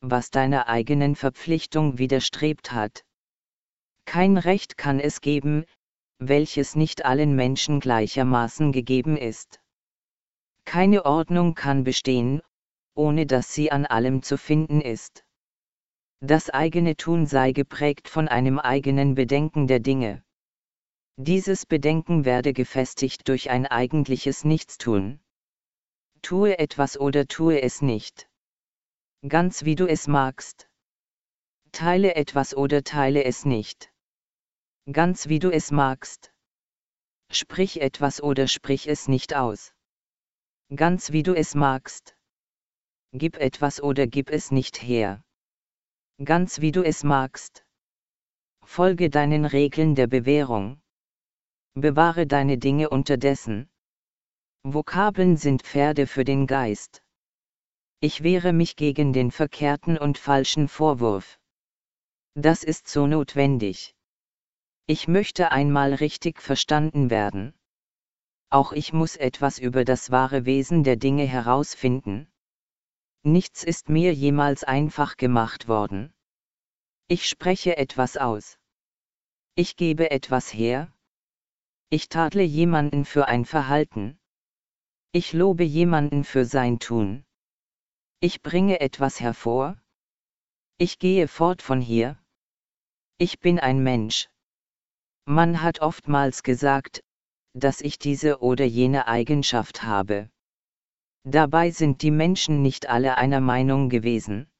was 0.00 0.30
deiner 0.30 0.68
eigenen 0.68 1.16
Verpflichtung 1.16 1.98
widerstrebt 1.98 2.72
hat. 2.72 3.04
Kein 4.10 4.38
Recht 4.38 4.78
kann 4.78 5.00
es 5.00 5.20
geben, 5.20 5.66
welches 6.18 6.74
nicht 6.74 7.04
allen 7.04 7.36
Menschen 7.36 7.78
gleichermaßen 7.78 8.72
gegeben 8.72 9.18
ist. 9.18 9.60
Keine 10.64 11.04
Ordnung 11.04 11.54
kann 11.54 11.84
bestehen, 11.84 12.40
ohne 12.94 13.26
dass 13.26 13.52
sie 13.52 13.70
an 13.70 13.84
allem 13.84 14.22
zu 14.22 14.38
finden 14.38 14.80
ist. 14.80 15.26
Das 16.20 16.48
eigene 16.48 16.96
Tun 16.96 17.26
sei 17.26 17.52
geprägt 17.52 18.08
von 18.08 18.28
einem 18.28 18.58
eigenen 18.58 19.14
Bedenken 19.14 19.66
der 19.66 19.78
Dinge. 19.78 20.24
Dieses 21.18 21.66
Bedenken 21.66 22.24
werde 22.24 22.54
gefestigt 22.54 23.28
durch 23.28 23.50
ein 23.50 23.66
eigentliches 23.66 24.42
Nichtstun. 24.42 25.20
Tue 26.22 26.58
etwas 26.58 26.98
oder 26.98 27.26
tue 27.26 27.60
es 27.60 27.82
nicht. 27.82 28.26
Ganz 29.28 29.66
wie 29.66 29.74
du 29.74 29.86
es 29.86 30.08
magst. 30.08 30.70
Teile 31.72 32.14
etwas 32.14 32.56
oder 32.56 32.82
teile 32.82 33.22
es 33.24 33.44
nicht. 33.44 33.92
Ganz 34.90 35.28
wie 35.28 35.38
du 35.38 35.50
es 35.50 35.70
magst. 35.70 36.32
Sprich 37.30 37.82
etwas 37.82 38.22
oder 38.22 38.48
sprich 38.48 38.88
es 38.88 39.06
nicht 39.06 39.36
aus. 39.36 39.74
Ganz 40.74 41.12
wie 41.12 41.22
du 41.22 41.34
es 41.34 41.54
magst. 41.54 42.16
Gib 43.12 43.36
etwas 43.36 43.82
oder 43.82 44.06
gib 44.06 44.30
es 44.30 44.50
nicht 44.50 44.80
her. 44.80 45.22
Ganz 46.24 46.62
wie 46.62 46.72
du 46.72 46.82
es 46.82 47.04
magst. 47.04 47.66
Folge 48.64 49.10
deinen 49.10 49.44
Regeln 49.44 49.94
der 49.94 50.06
Bewährung. 50.06 50.80
Bewahre 51.74 52.26
deine 52.26 52.56
Dinge 52.56 52.88
unterdessen. 52.88 53.68
Vokabeln 54.62 55.36
sind 55.36 55.62
Pferde 55.64 56.06
für 56.06 56.24
den 56.24 56.46
Geist. 56.46 57.02
Ich 58.00 58.22
wehre 58.22 58.54
mich 58.54 58.74
gegen 58.74 59.12
den 59.12 59.32
verkehrten 59.32 59.98
und 59.98 60.16
falschen 60.16 60.66
Vorwurf. 60.66 61.38
Das 62.34 62.64
ist 62.64 62.88
so 62.88 63.06
notwendig. 63.06 63.94
Ich 64.90 65.06
möchte 65.06 65.52
einmal 65.52 65.92
richtig 65.92 66.40
verstanden 66.40 67.10
werden. 67.10 67.52
Auch 68.48 68.72
ich 68.72 68.94
muss 68.94 69.16
etwas 69.16 69.58
über 69.58 69.84
das 69.84 70.10
wahre 70.10 70.46
Wesen 70.46 70.82
der 70.82 70.96
Dinge 70.96 71.26
herausfinden. 71.26 72.26
Nichts 73.22 73.64
ist 73.64 73.90
mir 73.90 74.14
jemals 74.14 74.64
einfach 74.64 75.18
gemacht 75.18 75.68
worden. 75.68 76.14
Ich 77.06 77.28
spreche 77.28 77.76
etwas 77.76 78.16
aus. 78.16 78.58
Ich 79.54 79.76
gebe 79.76 80.10
etwas 80.10 80.54
her. 80.54 80.90
Ich 81.90 82.08
tadle 82.08 82.42
jemanden 82.42 83.04
für 83.04 83.28
ein 83.28 83.44
Verhalten. 83.44 84.18
Ich 85.12 85.34
lobe 85.34 85.64
jemanden 85.64 86.24
für 86.24 86.46
sein 86.46 86.78
Tun. 86.78 87.26
Ich 88.20 88.40
bringe 88.40 88.80
etwas 88.80 89.20
hervor. 89.20 89.76
Ich 90.78 90.98
gehe 90.98 91.28
fort 91.28 91.60
von 91.60 91.82
hier. 91.82 92.18
Ich 93.18 93.38
bin 93.38 93.58
ein 93.58 93.82
Mensch. 93.82 94.30
Man 95.30 95.60
hat 95.60 95.80
oftmals 95.82 96.42
gesagt, 96.42 97.04
dass 97.52 97.82
ich 97.82 97.98
diese 97.98 98.40
oder 98.40 98.64
jene 98.64 99.08
Eigenschaft 99.08 99.82
habe. 99.82 100.30
Dabei 101.22 101.70
sind 101.70 102.00
die 102.00 102.10
Menschen 102.10 102.62
nicht 102.62 102.86
alle 102.86 103.18
einer 103.18 103.42
Meinung 103.42 103.90
gewesen. 103.90 104.50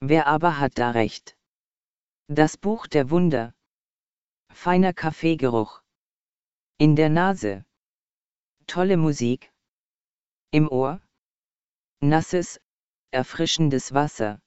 Wer 0.00 0.26
aber 0.26 0.58
hat 0.58 0.78
da 0.78 0.92
recht? 0.92 1.36
Das 2.28 2.56
Buch 2.56 2.86
der 2.86 3.10
Wunder. 3.10 3.54
Feiner 4.50 4.94
Kaffeegeruch. 4.94 5.82
In 6.78 6.96
der 6.96 7.10
Nase. 7.10 7.66
Tolle 8.66 8.96
Musik. 8.96 9.52
Im 10.50 10.66
Ohr. 10.70 11.02
Nasses, 12.00 12.58
erfrischendes 13.10 13.92
Wasser. 13.92 14.40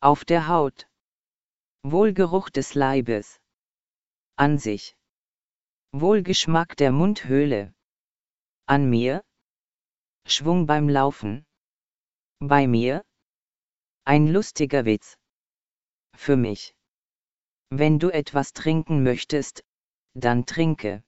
Auf 0.00 0.24
der 0.24 0.48
Haut. 0.48 0.88
Wohlgeruch 1.82 2.48
des 2.48 2.72
Leibes. 2.72 3.42
An 4.40 4.56
sich. 4.56 4.94
Wohlgeschmack 5.90 6.76
der 6.76 6.92
Mundhöhle. 6.92 7.74
An 8.66 8.88
mir. 8.88 9.24
Schwung 10.28 10.64
beim 10.66 10.88
Laufen. 10.88 11.44
Bei 12.38 12.68
mir. 12.68 13.04
Ein 14.04 14.28
lustiger 14.28 14.84
Witz. 14.84 15.18
Für 16.14 16.36
mich. 16.36 16.76
Wenn 17.70 17.98
du 17.98 18.10
etwas 18.10 18.52
trinken 18.52 19.02
möchtest, 19.02 19.64
dann 20.14 20.46
trinke. 20.46 21.02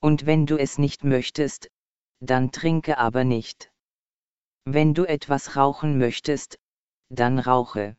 Und 0.00 0.24
wenn 0.24 0.46
du 0.46 0.56
es 0.56 0.78
nicht 0.78 1.04
möchtest, 1.04 1.70
dann 2.20 2.52
trinke 2.52 2.96
aber 2.96 3.24
nicht. 3.24 3.70
Wenn 4.64 4.94
du 4.94 5.04
etwas 5.04 5.56
rauchen 5.56 5.98
möchtest, 5.98 6.58
dann 7.10 7.38
rauche. 7.38 7.98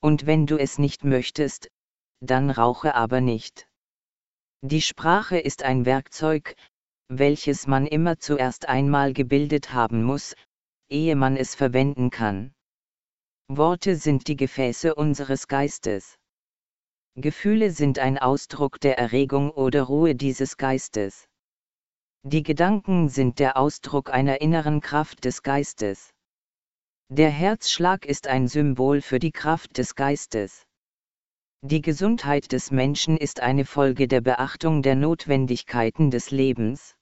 Und 0.00 0.24
wenn 0.26 0.46
du 0.46 0.56
es 0.56 0.78
nicht 0.78 1.02
möchtest, 1.02 1.68
dann 2.20 2.50
rauche 2.50 2.94
aber 2.94 3.20
nicht. 3.20 3.68
Die 4.62 4.82
Sprache 4.82 5.38
ist 5.38 5.62
ein 5.62 5.86
Werkzeug, 5.86 6.54
welches 7.08 7.66
man 7.66 7.86
immer 7.86 8.18
zuerst 8.18 8.68
einmal 8.68 9.12
gebildet 9.12 9.72
haben 9.72 10.04
muss, 10.04 10.36
ehe 10.88 11.16
man 11.16 11.36
es 11.36 11.54
verwenden 11.54 12.10
kann. 12.10 12.52
Worte 13.48 13.96
sind 13.96 14.28
die 14.28 14.36
Gefäße 14.36 14.94
unseres 14.94 15.48
Geistes. 15.48 16.18
Gefühle 17.16 17.72
sind 17.72 17.98
ein 17.98 18.18
Ausdruck 18.18 18.80
der 18.80 18.98
Erregung 18.98 19.50
oder 19.50 19.82
Ruhe 19.82 20.14
dieses 20.14 20.56
Geistes. 20.56 21.26
Die 22.22 22.42
Gedanken 22.42 23.08
sind 23.08 23.38
der 23.38 23.56
Ausdruck 23.56 24.10
einer 24.10 24.40
inneren 24.40 24.80
Kraft 24.80 25.24
des 25.24 25.42
Geistes. 25.42 26.12
Der 27.08 27.30
Herzschlag 27.30 28.04
ist 28.04 28.28
ein 28.28 28.46
Symbol 28.46 29.00
für 29.00 29.18
die 29.18 29.32
Kraft 29.32 29.78
des 29.78 29.96
Geistes. 29.96 30.66
Die 31.62 31.82
Gesundheit 31.82 32.52
des 32.52 32.70
Menschen 32.70 33.18
ist 33.18 33.40
eine 33.40 33.66
Folge 33.66 34.08
der 34.08 34.22
Beachtung 34.22 34.80
der 34.80 34.94
Notwendigkeiten 34.94 36.10
des 36.10 36.30
Lebens, 36.30 36.96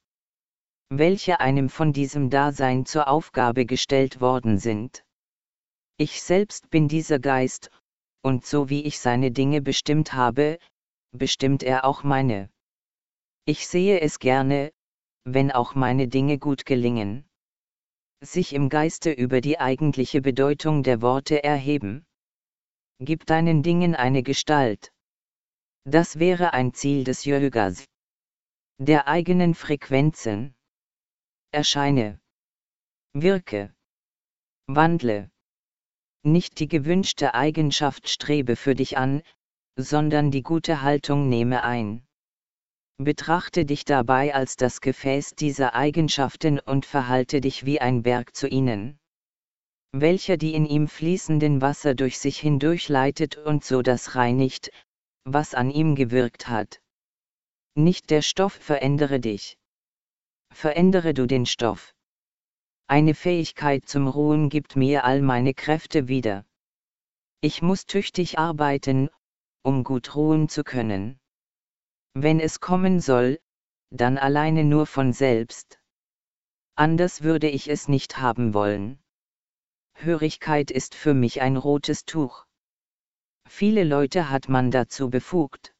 welche 0.90 1.38
einem 1.38 1.68
von 1.68 1.92
diesem 1.92 2.28
Dasein 2.28 2.84
zur 2.84 3.06
Aufgabe 3.06 3.66
gestellt 3.66 4.20
worden 4.20 4.58
sind. 4.58 5.04
Ich 5.96 6.22
selbst 6.22 6.70
bin 6.70 6.88
dieser 6.88 7.20
Geist, 7.20 7.70
und 8.22 8.44
so 8.44 8.68
wie 8.68 8.82
ich 8.82 8.98
seine 8.98 9.30
Dinge 9.30 9.62
bestimmt 9.62 10.12
habe, 10.12 10.58
bestimmt 11.12 11.62
er 11.62 11.84
auch 11.84 12.02
meine. 12.02 12.50
Ich 13.44 13.68
sehe 13.68 14.00
es 14.00 14.18
gerne, 14.18 14.72
wenn 15.24 15.52
auch 15.52 15.76
meine 15.76 16.08
Dinge 16.08 16.36
gut 16.36 16.66
gelingen. 16.66 17.28
Sich 18.24 18.52
im 18.54 18.70
Geiste 18.70 19.12
über 19.12 19.40
die 19.40 19.60
eigentliche 19.60 20.20
Bedeutung 20.20 20.82
der 20.82 21.00
Worte 21.00 21.44
erheben. 21.44 22.07
Gib 23.00 23.26
deinen 23.26 23.62
Dingen 23.62 23.94
eine 23.94 24.24
Gestalt. 24.24 24.92
Das 25.84 26.18
wäre 26.18 26.52
ein 26.52 26.74
Ziel 26.74 27.04
des 27.04 27.24
Yogas. 27.24 27.84
Der 28.78 29.06
eigenen 29.06 29.54
Frequenzen. 29.54 30.56
Erscheine. 31.52 32.20
Wirke. 33.14 33.72
Wandle. 34.66 35.30
Nicht 36.24 36.58
die 36.58 36.68
gewünschte 36.68 37.34
Eigenschaft 37.34 38.08
strebe 38.08 38.56
für 38.56 38.74
dich 38.74 38.98
an, 38.98 39.22
sondern 39.76 40.30
die 40.30 40.42
gute 40.42 40.82
Haltung 40.82 41.28
nehme 41.28 41.62
ein. 41.62 42.04
Betrachte 42.96 43.64
dich 43.64 43.84
dabei 43.84 44.34
als 44.34 44.56
das 44.56 44.80
Gefäß 44.80 45.36
dieser 45.36 45.74
Eigenschaften 45.74 46.58
und 46.58 46.84
verhalte 46.84 47.40
dich 47.40 47.64
wie 47.64 47.80
ein 47.80 48.02
Berg 48.02 48.34
zu 48.34 48.48
ihnen. 48.48 48.98
Welcher 49.92 50.36
die 50.36 50.54
in 50.54 50.66
ihm 50.66 50.86
fließenden 50.86 51.62
Wasser 51.62 51.94
durch 51.94 52.18
sich 52.18 52.38
hindurch 52.38 52.88
leitet 52.88 53.36
und 53.36 53.64
so 53.64 53.80
das 53.80 54.14
reinigt, 54.14 54.70
was 55.24 55.54
an 55.54 55.70
ihm 55.70 55.94
gewirkt 55.94 56.48
hat. 56.48 56.80
Nicht 57.74 58.10
der 58.10 58.22
Stoff 58.22 58.52
verändere 58.52 59.18
dich. 59.18 59.56
Verändere 60.52 61.14
du 61.14 61.26
den 61.26 61.46
Stoff. 61.46 61.94
Eine 62.86 63.14
Fähigkeit 63.14 63.88
zum 63.88 64.08
Ruhen 64.08 64.48
gibt 64.48 64.76
mir 64.76 65.04
all 65.04 65.22
meine 65.22 65.54
Kräfte 65.54 66.08
wieder. 66.08 66.44
Ich 67.40 67.62
muss 67.62 67.86
tüchtig 67.86 68.38
arbeiten, 68.38 69.10
um 69.62 69.84
gut 69.84 70.14
ruhen 70.14 70.48
zu 70.48 70.64
können. 70.64 71.18
Wenn 72.14 72.40
es 72.40 72.60
kommen 72.60 73.00
soll, 73.00 73.38
dann 73.90 74.18
alleine 74.18 74.64
nur 74.64 74.86
von 74.86 75.12
selbst. 75.12 75.78
Anders 76.74 77.22
würde 77.22 77.48
ich 77.48 77.68
es 77.68 77.88
nicht 77.88 78.18
haben 78.18 78.54
wollen. 78.54 78.98
Hörigkeit 80.00 80.70
ist 80.70 80.94
für 80.94 81.12
mich 81.12 81.40
ein 81.40 81.56
rotes 81.56 82.04
Tuch. 82.04 82.46
Viele 83.48 83.82
Leute 83.82 84.30
hat 84.30 84.48
man 84.48 84.70
dazu 84.70 85.10
befugt, 85.10 85.74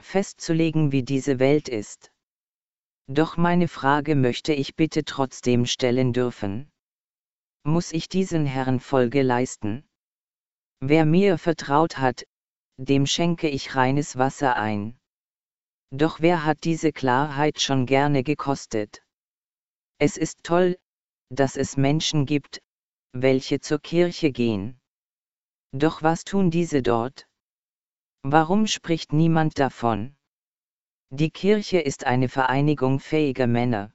festzulegen, 0.00 0.92
wie 0.92 1.02
diese 1.02 1.40
Welt 1.40 1.68
ist. 1.68 2.12
Doch 3.08 3.36
meine 3.36 3.66
Frage 3.66 4.14
möchte 4.14 4.52
ich 4.52 4.76
bitte 4.76 5.04
trotzdem 5.04 5.66
stellen 5.66 6.12
dürfen. 6.12 6.70
Muss 7.64 7.92
ich 7.92 8.08
diesen 8.08 8.46
Herren 8.46 8.78
Folge 8.78 9.22
leisten? 9.22 9.88
Wer 10.80 11.04
mir 11.04 11.38
vertraut 11.38 11.98
hat, 11.98 12.24
dem 12.76 13.06
schenke 13.06 13.48
ich 13.48 13.74
reines 13.74 14.16
Wasser 14.18 14.54
ein. 14.56 14.98
Doch 15.90 16.20
wer 16.20 16.44
hat 16.44 16.64
diese 16.64 16.92
Klarheit 16.92 17.60
schon 17.60 17.86
gerne 17.86 18.22
gekostet? 18.22 19.02
Es 19.98 20.16
ist 20.16 20.44
toll, 20.44 20.76
dass 21.30 21.56
es 21.56 21.76
Menschen 21.76 22.26
gibt, 22.26 22.60
welche 23.22 23.60
zur 23.60 23.80
Kirche 23.80 24.30
gehen. 24.30 24.78
Doch 25.72 26.02
was 26.02 26.24
tun 26.24 26.50
diese 26.50 26.82
dort? 26.82 27.28
Warum 28.22 28.66
spricht 28.66 29.12
niemand 29.12 29.58
davon? 29.58 30.16
Die 31.10 31.30
Kirche 31.30 31.78
ist 31.78 32.04
eine 32.04 32.28
Vereinigung 32.28 32.98
fähiger 32.98 33.46
Männer, 33.46 33.92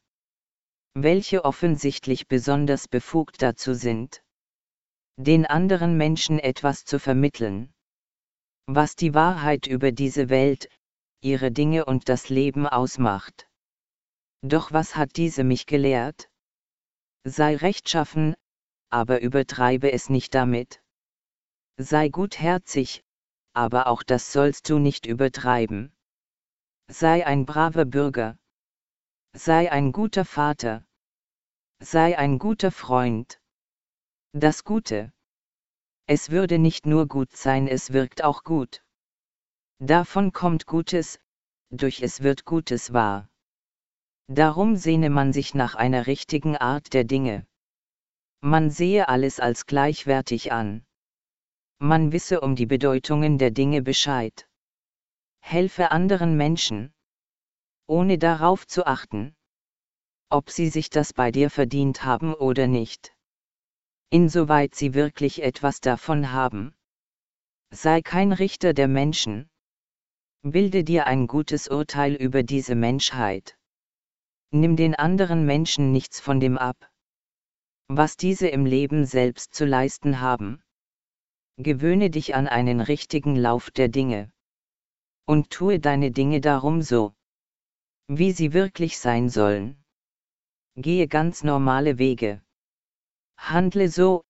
welche 0.94 1.46
offensichtlich 1.46 2.28
besonders 2.28 2.88
befugt 2.88 3.42
dazu 3.42 3.74
sind, 3.74 4.24
den 5.18 5.46
anderen 5.46 5.98
Menschen 5.98 6.40
etwas 6.40 6.86
zu 6.86 7.00
vermitteln, 7.00 7.74
was 8.66 8.96
die 8.96 9.14
Wahrheit 9.14 9.68
über 9.68 9.92
diese 9.92 10.30
Welt, 10.30 10.70
ihre 11.22 11.52
Dinge 11.52 11.86
und 11.86 12.10
das 12.10 12.30
Leben 12.30 12.66
ausmacht. 12.66 13.50
Doch 14.42 14.72
was 14.72 14.96
hat 14.96 15.18
diese 15.18 15.44
mich 15.44 15.66
gelehrt? 15.66 16.30
Sei 17.24 17.56
rechtschaffen, 17.56 18.36
aber 18.92 19.22
übertreibe 19.22 19.92
es 19.92 20.10
nicht 20.10 20.36
damit. 20.36 20.84
Sei 21.78 22.10
gutherzig, 22.10 23.04
aber 23.54 23.88
auch 23.88 24.04
das 24.04 24.32
sollst 24.32 24.70
du 24.70 24.78
nicht 24.78 25.06
übertreiben. 25.06 25.92
Sei 26.88 27.26
ein 27.26 27.46
braver 27.46 27.86
Bürger. 27.86 28.38
Sei 29.34 29.72
ein 29.72 29.92
guter 29.92 30.26
Vater. 30.26 30.86
Sei 31.80 32.18
ein 32.18 32.38
guter 32.38 32.72
Freund. 32.72 33.42
Das 34.34 34.64
Gute. 34.64 35.14
Es 36.06 36.30
würde 36.30 36.60
nicht 36.60 36.86
nur 36.86 37.08
gut 37.08 37.32
sein, 37.32 37.68
es 37.68 37.94
wirkt 37.94 38.24
auch 38.24 38.44
gut. 38.44 38.84
Davon 39.80 40.34
kommt 40.34 40.68
Gutes, 40.68 41.20
durch 41.70 42.02
es 42.02 42.22
wird 42.22 42.44
Gutes 42.46 42.94
wahr. 42.94 43.30
Darum 44.28 44.76
sehne 44.76 45.10
man 45.10 45.34
sich 45.34 45.56
nach 45.56 45.76
einer 45.76 46.08
richtigen 46.08 46.58
Art 46.58 46.94
der 46.94 47.06
Dinge. 47.06 47.48
Man 48.42 48.70
sehe 48.70 49.08
alles 49.08 49.40
als 49.40 49.66
gleichwertig 49.66 50.52
an. 50.52 50.84
Man 51.80 52.12
wisse 52.12 52.42
um 52.42 52.56
die 52.56 52.66
Bedeutungen 52.66 53.38
der 53.38 53.52
Dinge 53.52 53.82
Bescheid. 53.82 54.48
Helfe 55.40 55.92
anderen 55.92 56.36
Menschen. 56.36 56.94
Ohne 57.88 58.18
darauf 58.18 58.68
zu 58.68 58.86
achten, 58.86 59.36
ob 60.30 60.50
sie 60.50 60.70
sich 60.70 60.90
das 60.90 61.14
bei 61.14 61.32
dir 61.32 61.50
verdient 61.50 62.04
haben 62.04 62.34
oder 62.34 62.68
nicht. 62.68 63.16
Insoweit 64.10 64.76
sie 64.76 64.94
wirklich 64.94 65.44
etwas 65.44 65.82
davon 65.82 66.32
haben. 66.32 66.74
Sei 67.70 68.02
kein 68.02 68.32
Richter 68.32 68.74
der 68.74 68.88
Menschen, 68.88 69.50
Bilde 70.44 70.84
dir 70.84 71.06
ein 71.06 71.28
gutes 71.28 71.68
Urteil 71.68 72.16
über 72.16 72.42
diese 72.42 72.74
Menschheit. 72.74 73.60
Nimm 74.50 74.76
den 74.76 74.96
anderen 74.96 75.46
Menschen 75.46 75.92
nichts 75.92 76.20
von 76.20 76.40
dem 76.40 76.58
ab, 76.58 76.91
was 77.94 78.16
diese 78.16 78.48
im 78.48 78.66
Leben 78.66 79.06
selbst 79.06 79.54
zu 79.54 79.66
leisten 79.66 80.22
haben. 80.22 80.64
Gewöhne 81.58 82.10
dich 82.10 82.36
an 82.36 82.48
einen 82.48 82.80
richtigen 82.80 83.36
Lauf 83.36 83.70
der 83.70 83.90
Dinge. 83.90 84.32
Und 85.26 85.50
tue 85.50 85.80
deine 85.80 86.12
Dinge 86.12 86.40
darum 86.40 86.82
so, 86.82 87.14
wie 88.08 88.32
sie 88.32 88.54
wirklich 88.54 88.98
sein 88.98 89.28
sollen. 89.28 89.84
Gehe 90.76 91.10
ganz 91.10 91.44
normale 91.44 91.98
Wege. 91.98 92.42
Handle 93.38 93.90
so, 93.90 94.24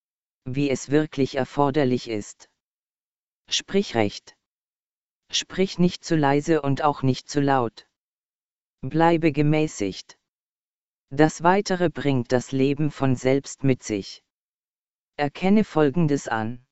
wie 0.45 0.71
es 0.71 0.89
wirklich 0.89 1.35
erforderlich 1.35 2.09
ist. 2.09 2.49
Sprich 3.47 3.93
recht. 3.93 4.35
Sprich 5.29 5.77
nicht 5.77 6.03
zu 6.03 6.15
leise 6.15 6.63
und 6.63 6.81
auch 6.81 7.03
nicht 7.03 7.29
zu 7.29 7.41
laut. 7.41 7.87
Bleibe 8.81 9.31
gemäßigt. 9.31 10.17
Das 11.13 11.43
Weitere 11.43 11.89
bringt 11.89 12.31
das 12.31 12.53
Leben 12.53 12.89
von 12.89 13.17
selbst 13.17 13.65
mit 13.65 13.83
sich. 13.83 14.23
Erkenne 15.17 15.65
Folgendes 15.65 16.29
an. 16.29 16.65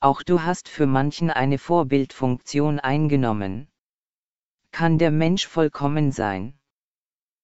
Auch 0.00 0.22
du 0.22 0.42
hast 0.42 0.70
für 0.70 0.86
manchen 0.86 1.30
eine 1.30 1.58
Vorbildfunktion 1.58 2.80
eingenommen. 2.80 3.70
Kann 4.70 4.96
der 4.96 5.10
Mensch 5.10 5.46
vollkommen 5.46 6.12
sein? 6.12 6.58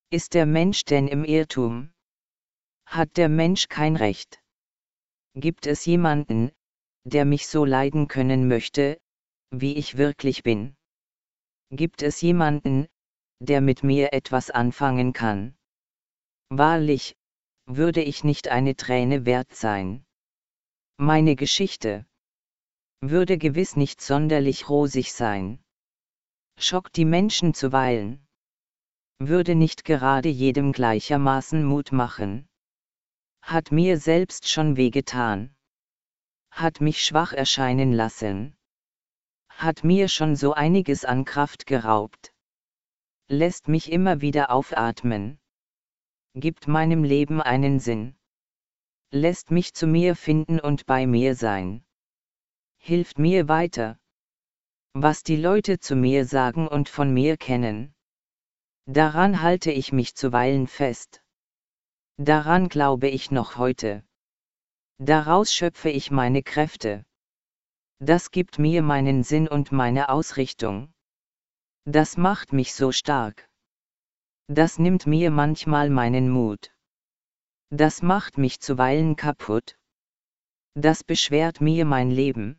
Ist 0.09 0.33
der 0.33 0.47
Mensch 0.47 0.87
denn 0.87 1.09
im 1.09 1.27
Irrtum? 1.27 1.93
Hat 2.87 3.19
der 3.19 3.29
Mensch 3.29 3.69
kein 3.69 3.95
Recht? 3.95 4.43
Gibt 5.35 5.67
es 5.67 5.85
jemanden, 5.85 6.53
der 7.05 7.27
mich 7.27 7.47
so 7.49 7.67
leiden 7.67 8.09
können 8.09 8.49
möchte, 8.49 8.99
wie 9.51 9.75
ich 9.75 9.99
wirklich 9.99 10.43
bin? 10.43 10.75
Gibt 11.69 12.01
es 12.01 12.23
jemanden, 12.23 12.89
der 13.41 13.61
mit 13.61 13.83
mir 13.83 14.15
etwas 14.15 14.49
anfangen 14.49 15.13
kann? 15.13 15.58
Wahrlich, 16.51 17.17
würde 17.67 18.03
ich 18.03 18.25
nicht 18.25 18.49
eine 18.49 18.75
Träne 18.75 19.27
wert 19.27 19.55
sein. 19.55 20.07
Meine 20.97 21.37
Geschichte 21.37 22.07
würde 23.01 23.39
gewiss 23.39 23.77
nicht 23.77 24.01
sonderlich 24.01 24.69
rosig 24.69 25.13
sein. 25.13 25.63
Schockt 26.59 26.97
die 26.97 27.05
Menschen 27.05 27.55
zuweilen. 27.55 28.27
Würde 29.21 29.55
nicht 29.55 29.85
gerade 29.85 30.29
jedem 30.29 30.73
gleichermaßen 30.73 31.63
Mut 31.65 31.93
machen. 31.93 32.49
Hat 33.43 33.71
mir 33.71 33.99
selbst 33.99 34.49
schon 34.49 34.77
wehgetan. 34.77 35.55
Hat 36.51 36.81
mich 36.81 37.05
schwach 37.05 37.33
erscheinen 37.33 37.93
lassen. 37.93 38.57
Hat 39.49 39.85
mir 39.85 40.09
schon 40.09 40.35
so 40.35 40.55
einiges 40.55 41.05
an 41.05 41.25
Kraft 41.25 41.67
geraubt. 41.67 42.33
Lässt 43.29 43.69
mich 43.69 43.93
immer 43.93 44.21
wieder 44.21 44.51
aufatmen. 44.51 45.38
Gibt 46.35 46.69
meinem 46.69 47.05
Leben 47.05 47.41
einen 47.41 47.81
Sinn. 47.81 48.17
Lässt 49.11 49.51
mich 49.51 49.75
zu 49.75 49.87
mir 49.87 50.17
finden 50.17 50.61
und 50.61 50.87
bei 50.87 51.07
mir 51.07 51.35
sein 51.35 51.85
hilft 52.79 53.19
mir 53.19 53.49
weiter. 53.49 53.99
Was 54.95 55.23
die 55.23 55.37
Leute 55.37 55.79
zu 55.79 55.95
mir 55.95 56.25
sagen 56.25 56.67
und 56.67 56.89
von 56.89 57.13
mir 57.13 57.37
kennen. 57.37 57.95
Daran 58.87 59.43
halte 59.43 59.71
ich 59.71 59.93
mich 59.93 60.15
zuweilen 60.15 60.67
fest. 60.67 61.23
Daran 62.17 62.69
glaube 62.69 63.09
ich 63.09 63.31
noch 63.31 63.57
heute. 63.57 64.05
Daraus 64.99 65.53
schöpfe 65.53 65.91
ich 65.91 66.11
meine 66.11 66.43
Kräfte. 66.43 67.05
Das 68.01 68.31
gibt 68.31 68.59
mir 68.59 68.83
meinen 68.83 69.23
Sinn 69.23 69.47
und 69.47 69.71
meine 69.71 70.09
Ausrichtung. 70.09 70.93
Das 71.85 72.17
macht 72.17 72.53
mich 72.53 72.75
so 72.75 72.91
stark. 72.91 73.48
Das 74.49 74.79
nimmt 74.79 75.07
mir 75.07 75.31
manchmal 75.31 75.91
meinen 75.91 76.31
Mut. 76.31 76.75
Das 77.71 78.01
macht 78.01 78.39
mich 78.39 78.61
zuweilen 78.61 79.15
kaputt. 79.15 79.79
Das 80.75 81.05
beschwert 81.05 81.61
mir 81.61 81.85
mein 81.85 82.11
Leben. 82.11 82.59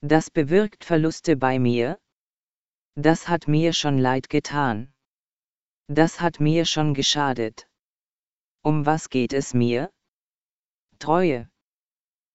Das 0.00 0.30
bewirkt 0.30 0.84
Verluste 0.84 1.36
bei 1.36 1.60
mir? 1.60 2.00
Das 2.96 3.28
hat 3.28 3.46
mir 3.46 3.72
schon 3.74 3.98
leid 3.98 4.28
getan. 4.28 4.92
Das 5.86 6.20
hat 6.20 6.40
mir 6.40 6.66
schon 6.66 6.94
geschadet. 6.94 7.70
Um 8.62 8.84
was 8.84 9.08
geht 9.08 9.32
es 9.32 9.54
mir? 9.54 9.92
Treue. 10.98 11.48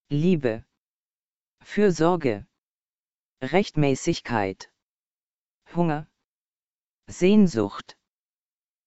Liebe. 0.10 0.66
Fürsorge. 1.62 2.48
Rechtmäßigkeit. 3.42 4.72
Hunger. 5.76 6.08
Sehnsucht. 7.08 7.98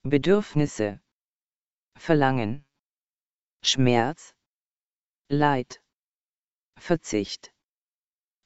Bedürfnisse. 0.09 1.01
Verlangen. 1.99 2.65
Schmerz. 3.63 4.37
Leid. 5.29 5.83
Verzicht. 6.79 7.53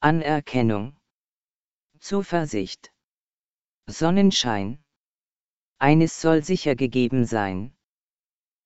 Anerkennung. 0.00 0.96
Zuversicht. 1.98 2.94
Sonnenschein. 3.86 4.82
Eines 5.78 6.22
soll 6.22 6.42
sicher 6.42 6.76
gegeben 6.76 7.26
sein. 7.26 7.76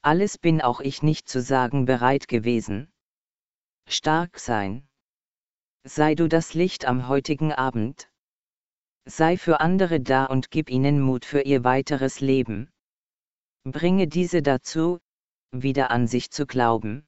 Alles 0.03 0.39
bin 0.39 0.63
auch 0.63 0.81
ich 0.81 1.03
nicht 1.03 1.29
zu 1.29 1.43
sagen 1.43 1.87
bereit 1.87 2.29
gewesen. 2.29 2.93
Stark 3.89 4.39
sein. 4.39 4.87
Sei 5.83 6.15
du 6.15 6.29
das 6.29 6.55
Licht 6.55 6.85
am 6.85 7.09
heutigen 7.09 7.53
Abend. 7.53 8.09
Sei 9.05 9.37
für 9.37 9.59
andere 9.59 10.01
da 10.01 10.27
und 10.27 10.53
gib 10.53 10.71
ihnen 10.71 11.01
Mut 11.01 11.25
für 11.25 11.41
ihr 11.41 11.65
weiteres 11.65 12.21
Leben. 12.21 12.71
Bringe 13.65 14.07
diese 14.07 14.43
dazu, 14.43 15.01
wieder 15.53 15.91
an 15.91 16.07
sich 16.07 16.31
zu 16.31 16.47
glauben 16.47 17.07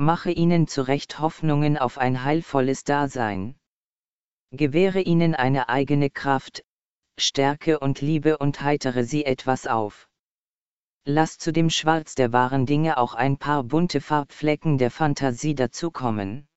mache 0.00 0.30
ihnen 0.30 0.66
zurecht 0.66 1.18
Hoffnungen 1.18 1.76
auf 1.76 1.98
ein 1.98 2.24
heilvolles 2.24 2.84
Dasein. 2.84 3.54
Gewähre 4.50 5.02
ihnen 5.02 5.34
eine 5.34 5.68
eigene 5.68 6.08
Kraft, 6.08 6.64
Stärke 7.18 7.78
und 7.78 8.00
Liebe 8.00 8.38
und 8.38 8.62
heitere 8.62 9.04
sie 9.04 9.26
etwas 9.26 9.66
auf. 9.66 10.08
Lass 11.04 11.36
zu 11.36 11.52
dem 11.52 11.68
Schwarz 11.68 12.14
der 12.14 12.32
wahren 12.32 12.64
Dinge 12.64 12.96
auch 12.96 13.14
ein 13.14 13.36
paar 13.36 13.62
bunte 13.62 14.00
Farbflecken 14.00 14.78
der 14.78 14.90
Fantasie 14.90 15.54
dazukommen. 15.54 16.48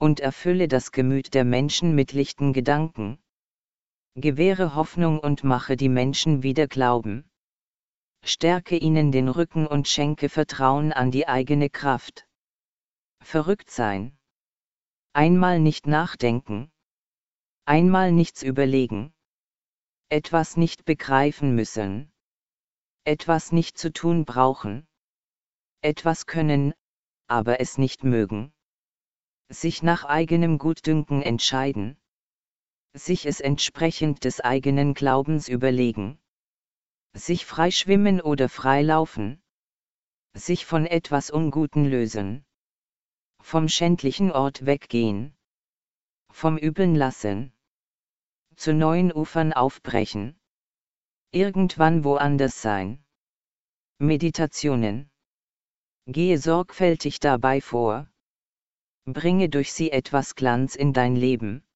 Und 0.00 0.18
erfülle 0.18 0.66
das 0.66 0.90
Gemüt 0.90 1.34
der 1.34 1.44
Menschen 1.44 1.94
mit 1.94 2.12
lichten 2.12 2.52
Gedanken. 2.52 3.20
Gewähre 4.16 4.74
Hoffnung 4.74 5.20
und 5.20 5.44
mache 5.44 5.76
die 5.76 5.88
Menschen 5.88 6.42
wieder 6.42 6.66
glauben. 6.66 7.27
Stärke 8.22 8.76
ihnen 8.76 9.12
den 9.12 9.28
Rücken 9.28 9.66
und 9.66 9.88
schenke 9.88 10.28
Vertrauen 10.28 10.92
an 10.92 11.10
die 11.10 11.26
eigene 11.26 11.70
Kraft. 11.70 12.28
Verrückt 13.22 13.70
sein. 13.70 14.18
Einmal 15.12 15.60
nicht 15.60 15.86
nachdenken. 15.86 16.70
Einmal 17.64 18.12
nichts 18.12 18.42
überlegen. 18.42 19.12
Etwas 20.08 20.56
nicht 20.56 20.84
begreifen 20.84 21.54
müssen. 21.54 22.12
Etwas 23.04 23.52
nicht 23.52 23.76
zu 23.76 23.92
tun 23.92 24.24
brauchen. 24.24 24.86
Etwas 25.80 26.26
können, 26.26 26.74
aber 27.26 27.60
es 27.60 27.78
nicht 27.78 28.04
mögen. 28.04 28.52
Sich 29.50 29.82
nach 29.82 30.04
eigenem 30.04 30.58
Gutdünken 30.58 31.22
entscheiden. 31.22 31.98
Sich 32.94 33.26
es 33.26 33.40
entsprechend 33.40 34.24
des 34.24 34.40
eigenen 34.40 34.94
Glaubens 34.94 35.48
überlegen. 35.48 36.18
Sich 37.14 37.46
frei 37.46 37.70
schwimmen 37.70 38.20
oder 38.20 38.48
frei 38.48 38.82
laufen. 38.82 39.42
Sich 40.34 40.66
von 40.66 40.86
etwas 40.86 41.30
Unguten 41.30 41.84
lösen 41.84 42.44
vom 43.48 43.66
schändlichen 43.66 44.30
Ort 44.30 44.66
weggehen. 44.66 45.34
Vom 46.30 46.58
Übeln 46.58 46.94
lassen. 46.94 47.52
Zu 48.56 48.74
neuen 48.74 49.10
Ufern 49.10 49.54
aufbrechen. 49.54 50.38
Irgendwann 51.32 52.04
woanders 52.04 52.60
sein. 52.60 53.02
Meditationen. 53.98 55.10
Gehe 56.06 56.38
sorgfältig 56.38 57.20
dabei 57.20 57.62
vor. 57.62 58.10
Bringe 59.06 59.48
durch 59.48 59.72
sie 59.72 59.90
etwas 59.90 60.34
Glanz 60.34 60.74
in 60.74 60.92
dein 60.92 61.16
Leben. 61.16 61.66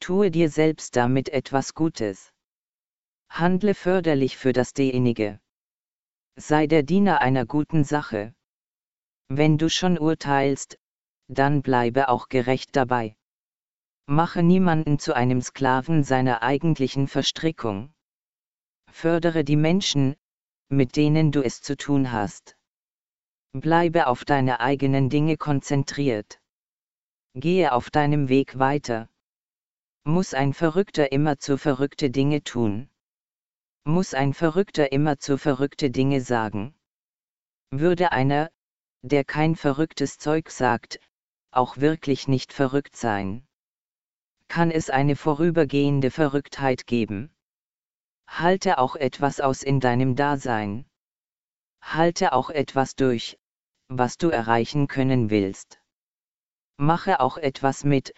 Tue 0.00 0.32
dir 0.32 0.50
selbst 0.50 0.96
damit 0.96 1.28
etwas 1.28 1.74
Gutes. 1.74 2.31
Handle 3.34 3.74
förderlich 3.74 4.36
für 4.36 4.52
das 4.52 4.74
Derjenige. 4.74 5.40
Sei 6.36 6.66
der 6.66 6.82
Diener 6.82 7.22
einer 7.22 7.46
guten 7.46 7.82
Sache. 7.82 8.34
Wenn 9.28 9.56
du 9.56 9.70
schon 9.70 9.98
urteilst, 9.98 10.78
dann 11.28 11.62
bleibe 11.62 12.10
auch 12.10 12.28
gerecht 12.28 12.76
dabei. 12.76 13.16
Mache 14.06 14.42
niemanden 14.42 14.98
zu 14.98 15.16
einem 15.16 15.40
Sklaven 15.40 16.04
seiner 16.04 16.42
eigentlichen 16.42 17.08
Verstrickung. 17.08 17.94
Fördere 18.90 19.44
die 19.44 19.56
Menschen, 19.56 20.14
mit 20.68 20.96
denen 20.96 21.32
du 21.32 21.42
es 21.42 21.62
zu 21.62 21.74
tun 21.74 22.12
hast. 22.12 22.58
Bleibe 23.52 24.08
auf 24.08 24.26
deine 24.26 24.60
eigenen 24.60 25.08
Dinge 25.08 25.38
konzentriert. 25.38 26.38
Gehe 27.32 27.72
auf 27.72 27.88
deinem 27.88 28.28
Weg 28.28 28.58
weiter. 28.58 29.08
Muss 30.04 30.34
ein 30.34 30.52
Verrückter 30.52 31.12
immer 31.12 31.38
zu 31.38 31.56
verrückte 31.56 32.10
Dinge 32.10 32.44
tun? 32.44 32.90
Muss 33.84 34.14
ein 34.14 34.32
Verrückter 34.32 34.92
immer 34.92 35.18
zu 35.18 35.38
verrückte 35.38 35.90
Dinge 35.90 36.20
sagen? 36.20 36.74
Würde 37.70 38.12
einer, 38.12 38.50
der 39.02 39.24
kein 39.24 39.56
verrücktes 39.56 40.18
Zeug 40.18 40.50
sagt, 40.50 41.00
auch 41.50 41.78
wirklich 41.78 42.28
nicht 42.28 42.52
verrückt 42.52 42.94
sein. 42.96 43.44
Kann 44.46 44.70
es 44.70 44.88
eine 44.88 45.16
vorübergehende 45.16 46.10
Verrücktheit 46.10 46.86
geben? 46.86 47.34
Halte 48.28 48.78
auch 48.78 48.94
etwas 48.94 49.40
aus 49.40 49.62
in 49.62 49.80
deinem 49.80 50.14
Dasein. 50.14 50.86
Halte 51.80 52.32
auch 52.32 52.50
etwas 52.50 52.94
durch, 52.94 53.38
was 53.88 54.16
du 54.16 54.28
erreichen 54.28 54.86
können 54.86 55.28
willst. 55.28 55.80
Mache 56.76 57.18
auch 57.20 57.36
etwas 57.36 57.82
mit, 57.82 58.14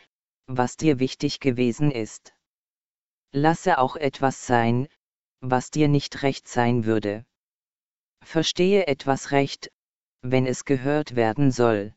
was 0.46 0.76
dir 0.76 0.98
wichtig 0.98 1.40
gewesen 1.40 1.90
ist. 1.90 2.34
Lasse 3.32 3.78
auch 3.78 3.96
etwas 3.96 4.46
sein, 4.46 4.88
was 5.50 5.70
dir 5.70 5.88
nicht 5.88 6.22
recht 6.22 6.48
sein 6.48 6.86
würde. 6.86 7.26
Verstehe 8.22 8.86
etwas 8.86 9.30
recht, 9.30 9.70
wenn 10.22 10.46
es 10.46 10.64
gehört 10.64 11.16
werden 11.16 11.52
soll. 11.52 11.94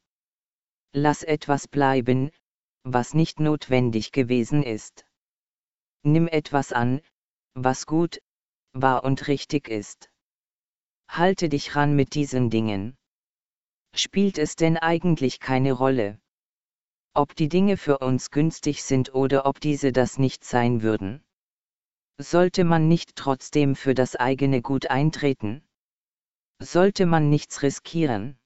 Lass 0.91 1.23
etwas 1.23 1.69
bleiben, 1.69 2.31
was 2.83 3.13
nicht 3.13 3.39
notwendig 3.39 4.12
gewesen 4.12 4.63
ist. 4.63 5.05
Nimm 6.03 6.27
etwas 6.27 6.73
an, 6.73 7.01
was 7.53 7.86
gut, 7.86 8.19
wahr 8.73 9.05
und 9.05 9.29
richtig 9.29 9.69
ist. 9.69 10.10
Halte 11.07 11.47
dich 11.47 11.75
ran 11.75 11.95
mit 11.95 12.15
diesen 12.15 12.49
Dingen. 12.49 12.97
Spielt 13.95 14.38
es 14.38 14.57
denn 14.57 14.77
eigentlich 14.77 15.39
keine 15.39 15.71
Rolle? 15.71 16.19
Ob 17.13 17.33
die 17.33 17.47
Dinge 17.47 17.77
für 17.77 17.99
uns 17.99 18.29
günstig 18.29 18.83
sind 18.83 19.13
oder 19.13 19.45
ob 19.45 19.62
diese 19.62 19.93
das 19.93 20.19
nicht 20.19 20.43
sein 20.43 20.81
würden? 20.81 21.23
Sollte 22.19 22.63
man 22.63 22.88
nicht 22.88 23.15
trotzdem 23.15 23.75
für 23.75 23.93
das 23.93 24.15
eigene 24.15 24.63
Gut 24.63 24.89
eintreten? 24.89 25.63
Sollte 26.60 27.06
man 27.06 27.30
nichts 27.30 27.62
riskieren? 27.62 28.39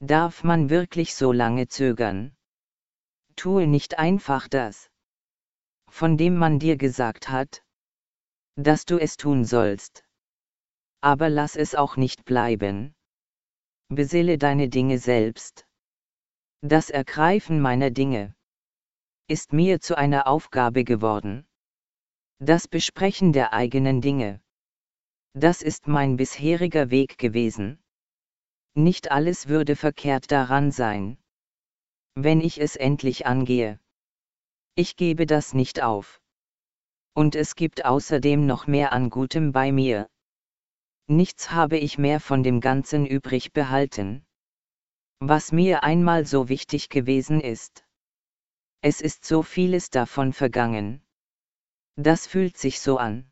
Darf 0.00 0.42
man 0.42 0.68
wirklich 0.68 1.14
so 1.14 1.30
lange 1.30 1.68
zögern? 1.68 2.36
Tue 3.36 3.68
nicht 3.68 4.00
einfach 4.00 4.48
das, 4.48 4.90
von 5.88 6.16
dem 6.16 6.36
man 6.36 6.58
dir 6.58 6.76
gesagt 6.76 7.28
hat, 7.28 7.62
dass 8.56 8.84
du 8.84 8.98
es 8.98 9.16
tun 9.16 9.44
sollst. 9.44 10.04
Aber 11.00 11.28
lass 11.28 11.54
es 11.54 11.76
auch 11.76 11.96
nicht 11.96 12.24
bleiben. 12.24 12.94
Beseele 13.88 14.38
deine 14.38 14.68
Dinge 14.68 14.98
selbst. 14.98 15.66
Das 16.62 16.90
Ergreifen 16.90 17.60
meiner 17.60 17.90
Dinge 17.90 18.34
ist 19.28 19.52
mir 19.52 19.80
zu 19.80 19.96
einer 19.96 20.26
Aufgabe 20.26 20.82
geworden. 20.82 21.46
Das 22.44 22.66
Besprechen 22.66 23.32
der 23.32 23.52
eigenen 23.52 24.00
Dinge. 24.00 24.40
Das 25.32 25.62
ist 25.62 25.86
mein 25.86 26.16
bisheriger 26.16 26.90
Weg 26.90 27.16
gewesen. 27.16 27.78
Nicht 28.74 29.12
alles 29.12 29.46
würde 29.46 29.76
verkehrt 29.76 30.32
daran 30.32 30.72
sein. 30.72 31.18
Wenn 32.16 32.40
ich 32.40 32.60
es 32.60 32.74
endlich 32.74 33.26
angehe. 33.26 33.78
Ich 34.74 34.96
gebe 34.96 35.24
das 35.24 35.54
nicht 35.54 35.84
auf. 35.84 36.20
Und 37.14 37.36
es 37.36 37.54
gibt 37.54 37.84
außerdem 37.84 38.44
noch 38.44 38.66
mehr 38.66 38.92
an 38.92 39.08
Gutem 39.08 39.52
bei 39.52 39.70
mir. 39.70 40.08
Nichts 41.06 41.52
habe 41.52 41.78
ich 41.78 41.96
mehr 41.96 42.18
von 42.18 42.42
dem 42.42 42.60
Ganzen 42.60 43.06
übrig 43.06 43.52
behalten. 43.52 44.26
Was 45.20 45.52
mir 45.52 45.84
einmal 45.84 46.26
so 46.26 46.48
wichtig 46.48 46.88
gewesen 46.88 47.40
ist. 47.40 47.84
Es 48.80 49.00
ist 49.00 49.24
so 49.24 49.44
vieles 49.44 49.90
davon 49.90 50.32
vergangen. 50.32 51.06
Das 51.96 52.26
fühlt 52.26 52.56
sich 52.56 52.80
so 52.80 52.98
an. 52.98 53.30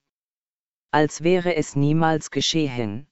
Als 0.90 1.23
wäre 1.23 1.55
es 1.57 1.77
niemals 1.77 2.31
geschehen. 2.31 3.07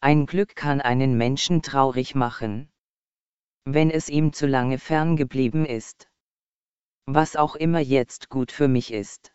Ein 0.00 0.26
Glück 0.26 0.56
kann 0.56 0.80
einen 0.80 1.16
Menschen 1.16 1.62
traurig 1.62 2.14
machen. 2.14 2.70
Wenn 3.64 3.90
es 3.90 4.08
ihm 4.08 4.32
zu 4.32 4.46
lange 4.46 4.78
fern 4.78 5.16
geblieben 5.16 5.66
ist. 5.66 6.10
Was 7.06 7.36
auch 7.36 7.56
immer 7.56 7.80
jetzt 7.80 8.28
gut 8.30 8.50
für 8.50 8.68
mich 8.68 8.92
ist. 8.92 9.32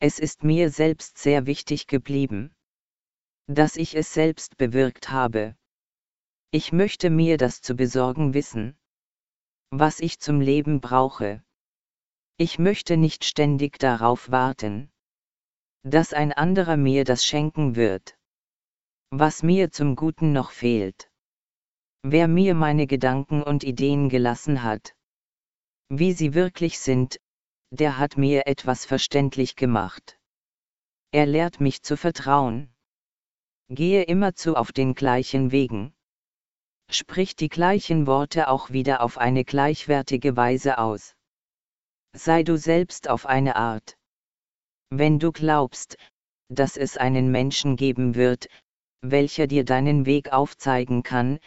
Es 0.00 0.18
ist 0.18 0.44
mir 0.44 0.70
selbst 0.70 1.18
sehr 1.18 1.46
wichtig 1.46 1.86
geblieben. 1.86 2.54
Dass 3.46 3.76
ich 3.76 3.94
es 3.94 4.12
selbst 4.12 4.56
bewirkt 4.56 5.10
habe. 5.10 5.56
Ich 6.50 6.72
möchte 6.72 7.10
mir 7.10 7.36
das 7.36 7.62
zu 7.62 7.74
besorgen 7.74 8.34
wissen. 8.34 8.78
Was 9.70 10.00
ich 10.00 10.18
zum 10.18 10.40
Leben 10.40 10.80
brauche. 10.80 11.42
Ich 12.40 12.60
möchte 12.60 12.96
nicht 12.96 13.24
ständig 13.24 13.80
darauf 13.80 14.30
warten, 14.30 14.92
dass 15.82 16.12
ein 16.12 16.32
anderer 16.32 16.76
mir 16.76 17.02
das 17.02 17.24
schenken 17.24 17.74
wird. 17.74 18.16
Was 19.10 19.42
mir 19.42 19.72
zum 19.72 19.96
Guten 19.96 20.32
noch 20.32 20.52
fehlt. 20.52 21.10
Wer 22.04 22.28
mir 22.28 22.54
meine 22.54 22.86
Gedanken 22.86 23.42
und 23.42 23.64
Ideen 23.64 24.08
gelassen 24.08 24.62
hat. 24.62 24.94
Wie 25.88 26.12
sie 26.12 26.32
wirklich 26.32 26.78
sind, 26.78 27.18
der 27.72 27.98
hat 27.98 28.16
mir 28.16 28.46
etwas 28.46 28.84
verständlich 28.84 29.56
gemacht. 29.56 30.20
Er 31.10 31.26
lehrt 31.26 31.58
mich 31.60 31.82
zu 31.82 31.96
vertrauen. 31.96 32.72
Gehe 33.68 34.04
immerzu 34.04 34.54
auf 34.54 34.70
den 34.70 34.94
gleichen 34.94 35.50
Wegen. 35.50 35.92
Sprich 36.88 37.34
die 37.34 37.48
gleichen 37.48 38.06
Worte 38.06 38.46
auch 38.46 38.70
wieder 38.70 39.00
auf 39.00 39.18
eine 39.18 39.44
gleichwertige 39.44 40.36
Weise 40.36 40.78
aus 40.78 41.17
sei 42.18 42.42
du 42.42 42.56
selbst 42.56 43.08
auf 43.08 43.26
eine 43.26 43.56
Art. 43.56 43.96
Wenn 44.90 45.18
du 45.18 45.32
glaubst, 45.32 45.96
dass 46.48 46.76
es 46.76 46.96
einen 46.96 47.30
Menschen 47.30 47.76
geben 47.76 48.14
wird, 48.14 48.48
welcher 49.00 49.46
dir 49.46 49.64
deinen 49.64 50.06
Weg 50.06 50.32
aufzeigen 50.32 51.02
kann, 51.02 51.38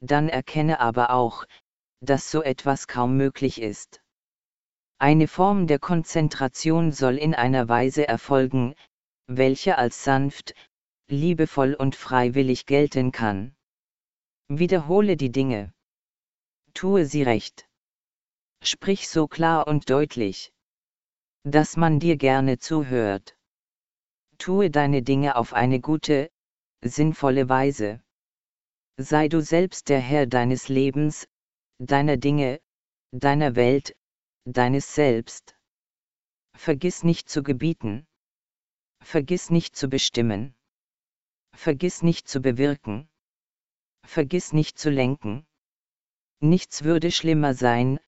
dann 0.00 0.28
erkenne 0.28 0.80
aber 0.80 1.10
auch, 1.10 1.44
dass 2.00 2.30
so 2.30 2.42
etwas 2.42 2.88
kaum 2.88 3.16
möglich 3.16 3.60
ist. 3.60 4.02
Eine 4.98 5.28
Form 5.28 5.66
der 5.66 5.78
Konzentration 5.78 6.90
soll 6.92 7.18
in 7.18 7.34
einer 7.34 7.68
Weise 7.68 8.08
erfolgen, 8.08 8.74
welche 9.26 9.76
als 9.78 10.04
sanft, 10.04 10.54
liebevoll 11.08 11.74
und 11.74 11.94
freiwillig 11.94 12.66
gelten 12.66 13.12
kann. 13.12 13.54
Wiederhole 14.48 15.16
die 15.16 15.30
Dinge. 15.30 15.72
Tue 16.74 17.04
sie 17.04 17.22
recht. 17.22 17.65
Sprich 18.62 19.08
so 19.08 19.28
klar 19.28 19.66
und 19.66 19.90
deutlich, 19.90 20.52
dass 21.44 21.76
man 21.76 22.00
dir 22.00 22.16
gerne 22.16 22.58
zuhört. 22.58 23.36
Tue 24.38 24.70
deine 24.70 25.02
Dinge 25.02 25.36
auf 25.36 25.52
eine 25.52 25.80
gute, 25.80 26.30
sinnvolle 26.82 27.48
Weise. 27.48 28.02
Sei 28.98 29.28
du 29.28 29.40
selbst 29.40 29.88
der 29.88 30.00
Herr 30.00 30.26
deines 30.26 30.68
Lebens, 30.68 31.28
deiner 31.78 32.16
Dinge, 32.16 32.60
deiner 33.12 33.54
Welt, 33.56 33.96
deines 34.44 34.94
Selbst. 34.94 35.56
Vergiss 36.54 37.04
nicht 37.04 37.28
zu 37.28 37.42
gebieten. 37.42 38.06
Vergiss 39.02 39.50
nicht 39.50 39.76
zu 39.76 39.88
bestimmen. 39.88 40.54
Vergiss 41.54 42.02
nicht 42.02 42.28
zu 42.28 42.40
bewirken. 42.40 43.08
Vergiss 44.04 44.52
nicht 44.52 44.78
zu 44.78 44.90
lenken. 44.90 45.46
Nichts 46.40 46.84
würde 46.84 47.10
schlimmer 47.12 47.54
sein, 47.54 47.98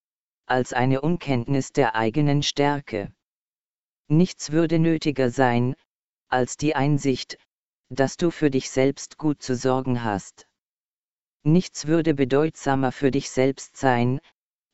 als 0.49 0.73
eine 0.73 1.01
Unkenntnis 1.01 1.71
der 1.71 1.95
eigenen 1.95 2.41
Stärke. 2.43 3.13
Nichts 4.07 4.51
würde 4.51 4.79
nötiger 4.79 5.29
sein, 5.29 5.75
als 6.27 6.57
die 6.57 6.75
Einsicht, 6.75 7.37
dass 7.89 8.17
du 8.17 8.31
für 8.31 8.49
dich 8.49 8.69
selbst 8.69 9.17
gut 9.17 9.41
zu 9.43 9.55
sorgen 9.55 10.03
hast. 10.03 10.47
Nichts 11.43 11.87
würde 11.87 12.13
bedeutsamer 12.13 12.91
für 12.91 13.11
dich 13.11 13.29
selbst 13.29 13.77
sein, 13.77 14.19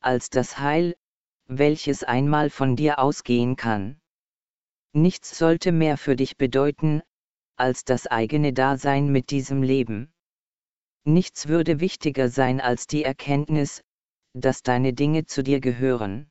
als 0.00 0.30
das 0.30 0.58
Heil, 0.58 0.96
welches 1.46 2.02
einmal 2.02 2.50
von 2.50 2.76
dir 2.76 2.98
ausgehen 2.98 3.56
kann. 3.56 4.00
Nichts 4.92 5.36
sollte 5.36 5.72
mehr 5.72 5.96
für 5.98 6.16
dich 6.16 6.36
bedeuten, 6.36 7.02
als 7.56 7.84
das 7.84 8.06
eigene 8.06 8.52
Dasein 8.52 9.12
mit 9.12 9.30
diesem 9.30 9.62
Leben. 9.62 10.12
Nichts 11.04 11.48
würde 11.48 11.80
wichtiger 11.80 12.28
sein 12.28 12.60
als 12.60 12.86
die 12.86 13.04
Erkenntnis, 13.04 13.82
dass 14.38 14.62
deine 14.62 14.92
Dinge 14.92 15.24
zu 15.24 15.42
dir 15.42 15.60
gehören, 15.60 16.30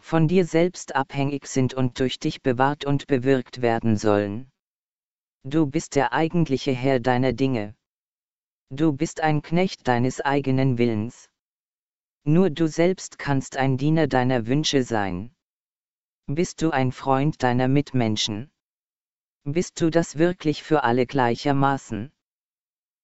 von 0.00 0.28
dir 0.28 0.44
selbst 0.44 0.94
abhängig 0.94 1.46
sind 1.46 1.74
und 1.74 1.98
durch 1.98 2.18
dich 2.18 2.40
bewahrt 2.40 2.84
und 2.84 3.06
bewirkt 3.06 3.62
werden 3.62 3.96
sollen. 3.96 4.50
Du 5.44 5.66
bist 5.66 5.96
der 5.96 6.12
eigentliche 6.12 6.72
Herr 6.72 7.00
deiner 7.00 7.32
Dinge. 7.32 7.74
Du 8.70 8.92
bist 8.92 9.20
ein 9.20 9.42
Knecht 9.42 9.88
deines 9.88 10.20
eigenen 10.20 10.78
Willens. 10.78 11.28
Nur 12.24 12.50
du 12.50 12.68
selbst 12.68 13.18
kannst 13.18 13.56
ein 13.56 13.76
Diener 13.76 14.06
deiner 14.06 14.46
Wünsche 14.46 14.84
sein. 14.84 15.34
Bist 16.26 16.62
du 16.62 16.70
ein 16.70 16.92
Freund 16.92 17.42
deiner 17.42 17.66
Mitmenschen? 17.66 18.50
Bist 19.44 19.80
du 19.80 19.90
das 19.90 20.18
wirklich 20.18 20.62
für 20.62 20.84
alle 20.84 21.06
gleichermaßen? 21.06 22.12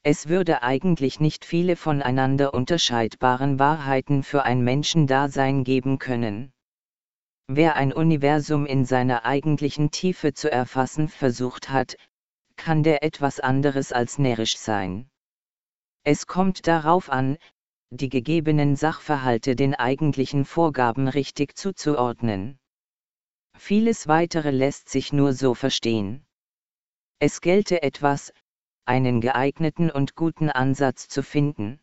Es 0.08 0.28
würde 0.28 0.62
eigentlich 0.62 1.18
nicht 1.18 1.44
viele 1.44 1.74
voneinander 1.74 2.54
unterscheidbaren 2.54 3.58
Wahrheiten 3.58 4.22
für 4.22 4.44
ein 4.44 4.60
Menschendasein 4.60 5.64
geben 5.64 5.98
können. 5.98 6.52
Wer 7.48 7.74
ein 7.74 7.92
Universum 7.92 8.66
in 8.66 8.84
seiner 8.84 9.24
eigentlichen 9.24 9.90
Tiefe 9.90 10.32
zu 10.32 10.48
erfassen 10.48 11.08
versucht 11.08 11.70
hat, 11.70 11.96
kann 12.54 12.84
der 12.84 13.02
etwas 13.02 13.40
anderes 13.40 13.92
als 13.92 14.16
närrisch 14.16 14.56
sein. 14.58 15.10
Es 16.04 16.28
kommt 16.28 16.68
darauf 16.68 17.10
an, 17.10 17.36
die 17.90 18.08
gegebenen 18.08 18.76
Sachverhalte 18.76 19.56
den 19.56 19.74
eigentlichen 19.74 20.44
Vorgaben 20.44 21.08
richtig 21.08 21.58
zuzuordnen. 21.58 22.60
Vieles 23.58 24.06
weitere 24.06 24.52
lässt 24.52 24.88
sich 24.88 25.12
nur 25.12 25.32
so 25.32 25.54
verstehen. 25.54 26.24
Es 27.18 27.40
gelte 27.40 27.82
etwas, 27.82 28.32
einen 28.86 29.20
geeigneten 29.20 29.90
und 29.90 30.14
guten 30.14 30.48
Ansatz 30.50 31.08
zu 31.08 31.22
finden. 31.22 31.80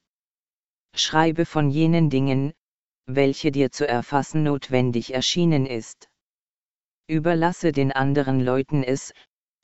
Schreibe 0.96 1.46
von 1.46 1.70
jenen 1.70 2.10
Dingen, 2.10 2.54
welche 3.06 3.52
dir 3.52 3.72
zu 3.72 3.88
erfassen 3.88 4.44
notwendig 4.44 5.14
erschienen 5.14 5.66
ist. 5.66 6.10
Überlasse 7.08 7.72
den 7.72 7.92
anderen 7.92 8.40
Leuten 8.40 8.84
es, 8.84 9.14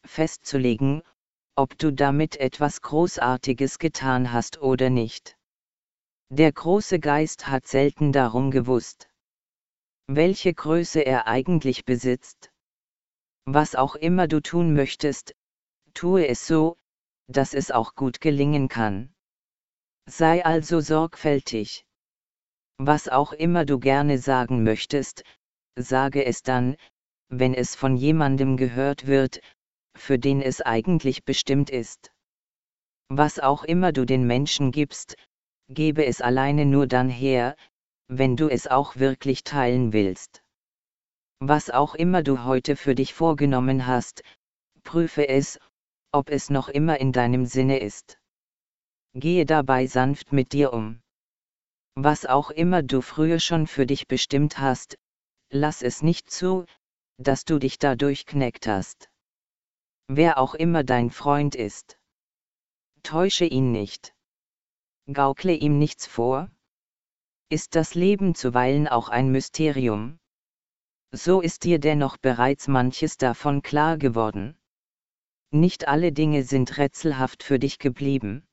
festzulegen, 0.05 1.01
ob 1.55 1.77
du 1.77 1.91
damit 1.91 2.37
etwas 2.37 2.81
Großartiges 2.81 3.79
getan 3.79 4.33
hast 4.33 4.61
oder 4.61 4.89
nicht. 4.89 5.37
Der 6.29 6.51
große 6.51 6.99
Geist 6.99 7.47
hat 7.47 7.65
selten 7.65 8.11
darum 8.11 8.51
gewusst, 8.51 9.09
welche 10.07 10.53
Größe 10.53 11.01
er 11.01 11.27
eigentlich 11.27 11.85
besitzt. 11.85 12.51
Was 13.45 13.75
auch 13.75 13.95
immer 13.95 14.27
du 14.27 14.41
tun 14.41 14.73
möchtest, 14.73 15.35
tue 15.93 16.27
es 16.27 16.45
so, 16.45 16.77
dass 17.29 17.53
es 17.53 17.69
auch 17.69 17.93
gut 17.93 18.19
gelingen 18.21 18.67
kann. 18.67 19.13
Sei 20.07 20.43
also 20.43 20.79
sorgfältig. 20.79 21.85
Was 22.79 23.07
auch 23.07 23.33
immer 23.33 23.65
du 23.65 23.79
gerne 23.79 24.17
sagen 24.17 24.63
möchtest, 24.63 25.23
sage 25.75 26.25
es 26.25 26.41
dann, 26.41 26.75
wenn 27.29 27.53
es 27.53 27.75
von 27.75 27.95
jemandem 27.95 28.57
gehört 28.57 29.05
wird, 29.05 29.41
für 29.95 30.17
den 30.17 30.41
es 30.41 30.61
eigentlich 30.61 31.23
bestimmt 31.23 31.69
ist. 31.69 32.11
Was 33.09 33.39
auch 33.39 33.63
immer 33.63 33.91
du 33.91 34.05
den 34.05 34.25
Menschen 34.25 34.71
gibst, 34.71 35.15
gebe 35.67 36.05
es 36.05 36.21
alleine 36.21 36.65
nur 36.65 36.87
dann 36.87 37.09
her, 37.09 37.55
wenn 38.07 38.35
du 38.37 38.49
es 38.49 38.65
auch 38.65 38.95
wirklich 38.95 39.43
teilen 39.43 39.93
willst. 39.93 40.41
Was 41.39 41.69
auch 41.69 41.93
immer 41.93 42.23
du 42.23 42.43
heute 42.43 42.75
für 42.75 42.95
dich 42.95 43.13
vorgenommen 43.13 43.85
hast, 43.85 44.23
prüfe 44.83 45.27
es, 45.27 45.59
ob 46.11 46.29
es 46.29 46.49
noch 46.49 46.69
immer 46.69 46.99
in 46.99 47.11
deinem 47.11 47.45
Sinne 47.45 47.79
ist. 47.79 48.19
Gehe 49.13 49.45
dabei 49.45 49.87
sanft 49.87 50.33
mit 50.33 50.53
dir 50.53 50.73
um. 50.73 51.01
Was 51.95 52.25
auch 52.25 52.51
immer 52.51 52.83
du 52.83 53.01
früher 53.01 53.39
schon 53.39 53.67
für 53.67 53.85
dich 53.85 54.07
bestimmt 54.07 54.59
hast, 54.59 54.97
lass 55.49 55.81
es 55.81 56.01
nicht 56.01 56.29
zu, 56.31 56.65
dass 57.17 57.45
du 57.45 57.59
dich 57.59 57.79
dadurch 57.79 58.25
kneckt 58.25 58.67
hast. 58.67 59.09
Wer 60.07 60.37
auch 60.37 60.55
immer 60.55 60.83
dein 60.83 61.09
Freund 61.09 61.55
ist. 61.55 61.99
Täusche 63.03 63.45
ihn 63.45 63.71
nicht. 63.71 64.13
Gaukle 65.11 65.53
ihm 65.53 65.79
nichts 65.79 66.05
vor. 66.05 66.49
Ist 67.49 67.75
das 67.75 67.95
Leben 67.95 68.35
zuweilen 68.35 68.87
auch 68.87 69.09
ein 69.09 69.31
Mysterium? 69.31 70.19
So 71.11 71.41
ist 71.41 71.63
dir 71.63 71.79
dennoch 71.79 72.17
bereits 72.17 72.67
manches 72.67 73.17
davon 73.17 73.63
klar 73.63 73.97
geworden. 73.97 74.58
Nicht 75.51 75.87
alle 75.87 76.11
Dinge 76.11 76.43
sind 76.43 76.77
rätselhaft 76.77 77.43
für 77.43 77.59
dich 77.59 77.79
geblieben. 77.79 78.47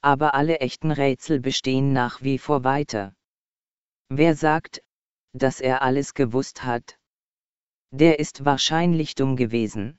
Aber 0.00 0.34
alle 0.34 0.60
echten 0.60 0.90
Rätsel 0.90 1.40
bestehen 1.40 1.92
nach 1.92 2.22
wie 2.22 2.38
vor 2.38 2.64
weiter. 2.64 3.14
Wer 4.08 4.34
sagt, 4.34 4.82
dass 5.32 5.60
er 5.60 5.82
alles 5.82 6.14
gewusst 6.14 6.64
hat? 6.64 6.98
der 7.92 8.18
ist 8.18 8.46
wahrscheinlich 8.46 9.14
dumm 9.14 9.36
gewesen. 9.36 9.98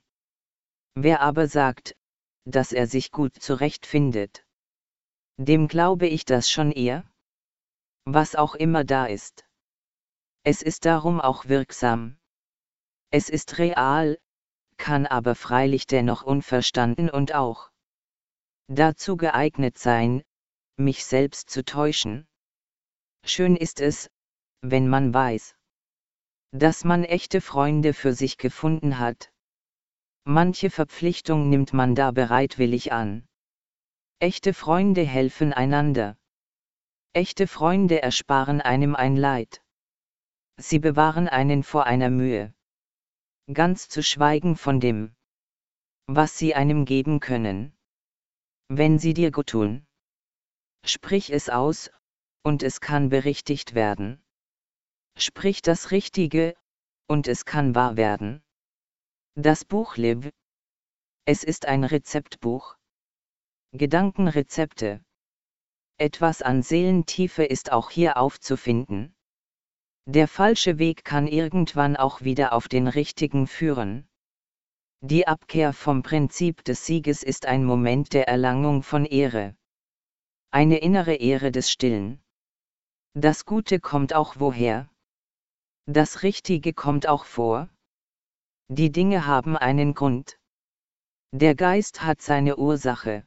Wer 0.96 1.20
aber 1.20 1.46
sagt, 1.46 1.96
dass 2.44 2.72
er 2.72 2.88
sich 2.88 3.12
gut 3.12 3.40
zurechtfindet, 3.40 4.44
dem 5.38 5.68
glaube 5.68 6.08
ich 6.08 6.24
das 6.24 6.50
schon 6.50 6.72
eher? 6.72 7.08
Was 8.04 8.34
auch 8.34 8.56
immer 8.56 8.84
da 8.84 9.06
ist. 9.06 9.46
Es 10.42 10.60
ist 10.60 10.84
darum 10.84 11.20
auch 11.20 11.46
wirksam. 11.46 12.18
Es 13.10 13.30
ist 13.30 13.58
real, 13.58 14.18
kann 14.84 15.06
aber 15.06 15.34
freilich 15.34 15.86
dennoch 15.86 16.24
unverstanden 16.24 17.08
und 17.08 17.34
auch 17.34 17.70
dazu 18.68 19.16
geeignet 19.16 19.78
sein, 19.78 20.22
mich 20.76 21.06
selbst 21.06 21.48
zu 21.48 21.64
täuschen. 21.64 22.26
Schön 23.24 23.56
ist 23.56 23.80
es, 23.80 24.10
wenn 24.60 24.86
man 24.86 25.14
weiß, 25.14 25.56
dass 26.52 26.84
man 26.84 27.02
echte 27.02 27.40
Freunde 27.40 27.94
für 27.94 28.12
sich 28.12 28.36
gefunden 28.36 28.98
hat. 28.98 29.32
Manche 30.24 30.68
Verpflichtung 30.68 31.48
nimmt 31.48 31.72
man 31.72 31.94
da 31.94 32.10
bereitwillig 32.10 32.92
an. 32.92 33.26
Echte 34.18 34.52
Freunde 34.52 35.00
helfen 35.06 35.54
einander. 35.54 36.18
Echte 37.14 37.46
Freunde 37.46 38.02
ersparen 38.02 38.60
einem 38.60 38.94
ein 38.94 39.16
Leid. 39.16 39.62
Sie 40.58 40.78
bewahren 40.78 41.26
einen 41.26 41.62
vor 41.62 41.86
einer 41.86 42.10
Mühe. 42.10 42.52
Ganz 43.52 43.88
zu 43.90 44.02
schweigen 44.02 44.56
von 44.56 44.80
dem, 44.80 45.14
was 46.06 46.38
sie 46.38 46.54
einem 46.54 46.86
geben 46.86 47.20
können. 47.20 47.76
Wenn 48.68 48.98
sie 48.98 49.12
dir 49.12 49.30
gut 49.30 49.48
tun. 49.48 49.86
Sprich 50.84 51.30
es 51.30 51.50
aus, 51.50 51.90
und 52.42 52.62
es 52.62 52.80
kann 52.80 53.10
berichtigt 53.10 53.74
werden. 53.74 54.24
Sprich 55.16 55.60
das 55.60 55.90
Richtige, 55.90 56.56
und 57.06 57.28
es 57.28 57.44
kann 57.44 57.74
wahr 57.74 57.98
werden. 57.98 58.42
Das 59.34 59.64
Buch 59.64 59.96
Liv. 59.96 60.30
Es 61.26 61.44
ist 61.44 61.66
ein 61.66 61.84
Rezeptbuch. 61.84 62.76
Gedankenrezepte. 63.72 65.04
Etwas 65.98 66.40
an 66.40 66.62
Seelentiefe 66.62 67.44
ist 67.44 67.72
auch 67.72 67.90
hier 67.90 68.16
aufzufinden. 68.16 69.14
Der 70.06 70.28
falsche 70.28 70.78
Weg 70.78 71.04
kann 71.04 71.26
irgendwann 71.26 71.96
auch 71.96 72.20
wieder 72.20 72.52
auf 72.52 72.68
den 72.68 72.88
richtigen 72.88 73.46
führen. 73.46 74.06
Die 75.00 75.26
Abkehr 75.26 75.72
vom 75.72 76.02
Prinzip 76.02 76.62
des 76.64 76.84
Sieges 76.84 77.22
ist 77.22 77.46
ein 77.46 77.64
Moment 77.64 78.12
der 78.12 78.28
Erlangung 78.28 78.82
von 78.82 79.06
Ehre. 79.06 79.56
Eine 80.50 80.78
innere 80.78 81.14
Ehre 81.14 81.50
des 81.50 81.70
Stillen. 81.70 82.22
Das 83.14 83.44
Gute 83.44 83.80
kommt 83.80 84.14
auch 84.14 84.36
woher? 84.38 84.90
Das 85.86 86.22
Richtige 86.22 86.72
kommt 86.72 87.06
auch 87.06 87.24
vor. 87.24 87.68
Die 88.68 88.90
Dinge 88.90 89.26
haben 89.26 89.56
einen 89.56 89.94
Grund. 89.94 90.38
Der 91.32 91.54
Geist 91.54 92.02
hat 92.02 92.22
seine 92.22 92.56
Ursache. 92.56 93.26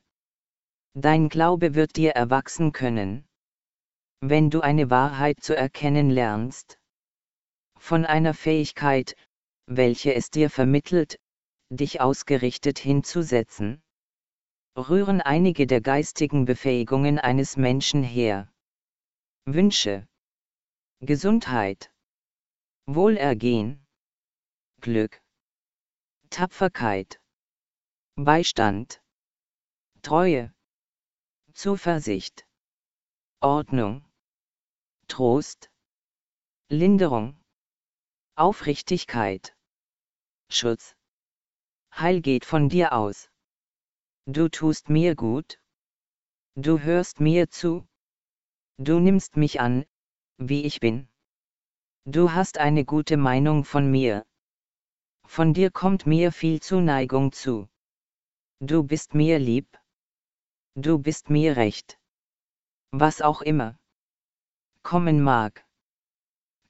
Dein 0.93 1.29
Glaube 1.29 1.75
wird 1.75 1.95
dir 1.95 2.11
erwachsen 2.11 2.71
können. 2.71 3.26
Wenn 4.21 4.49
du 4.49 4.61
eine 4.61 4.89
Wahrheit 4.89 5.41
zu 5.41 5.55
erkennen 5.55 6.09
lernst. 6.09 6.79
Von 7.77 8.05
einer 8.05 8.33
Fähigkeit, 8.33 9.15
welche 9.67 10.15
es 10.15 10.31
dir 10.31 10.49
vermittelt, 10.49 11.19
dich 11.69 12.01
ausgerichtet 12.01 12.79
hinzusetzen. 12.79 13.81
Rühren 14.75 15.21
einige 15.21 15.67
der 15.67 15.81
geistigen 15.81 16.45
Befähigungen 16.45 17.19
eines 17.19 17.57
Menschen 17.57 18.03
her. 18.03 18.51
Wünsche. 19.45 20.07
Gesundheit. 20.99 21.91
Wohlergehen, 22.89 23.85
Glück, 24.79 25.21
Tapferkeit, 26.29 27.19
Beistand, 28.15 29.01
Treue, 30.01 30.53
Zuversicht, 31.51 32.47
Ordnung, 33.41 34.06
Trost, 35.07 35.71
Linderung, 36.69 37.39
Aufrichtigkeit, 38.35 39.55
Schutz. 40.49 40.95
Heil 41.95 42.21
geht 42.21 42.45
von 42.45 42.69
dir 42.69 42.93
aus. 42.93 43.29
Du 44.25 44.49
tust 44.49 44.89
mir 44.89 45.15
gut. 45.15 45.59
Du 46.55 46.79
hörst 46.79 47.19
mir 47.19 47.49
zu. 47.49 47.87
Du 48.77 48.99
nimmst 48.99 49.37
mich 49.37 49.59
an, 49.59 49.85
wie 50.37 50.65
ich 50.65 50.79
bin. 50.79 51.07
Du 52.05 52.33
hast 52.33 52.57
eine 52.57 52.85
gute 52.85 53.17
Meinung 53.17 53.63
von 53.63 53.89
mir. 53.89 54.25
Von 55.25 55.53
dir 55.53 55.71
kommt 55.71 56.05
mir 56.05 56.31
viel 56.31 56.61
Zuneigung 56.61 57.31
zu. 57.31 57.67
Du 58.59 58.83
bist 58.83 59.15
mir 59.15 59.39
lieb. 59.39 59.79
Du 60.75 60.99
bist 60.99 61.29
mir 61.29 61.55
recht. 61.55 61.99
Was 62.91 63.21
auch 63.21 63.41
immer. 63.41 63.79
Kommen 64.91 65.21
mag. 65.21 65.65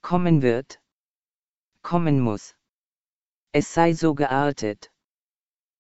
Kommen 0.01 0.41
wird. 0.41 0.82
Kommen 1.84 2.20
muss. 2.20 2.55
Es 3.51 3.74
sei 3.74 3.93
so 3.93 4.15
geartet. 4.15 4.91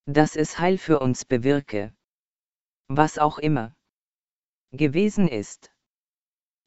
Dass 0.05 0.35
es 0.35 0.59
Heil 0.59 0.77
für 0.77 0.99
uns 0.99 1.25
bewirke. 1.25 1.95
Was 2.87 3.17
auch 3.17 3.39
immer. 3.39 3.75
Gewesen 4.71 5.27
ist. 5.27 5.71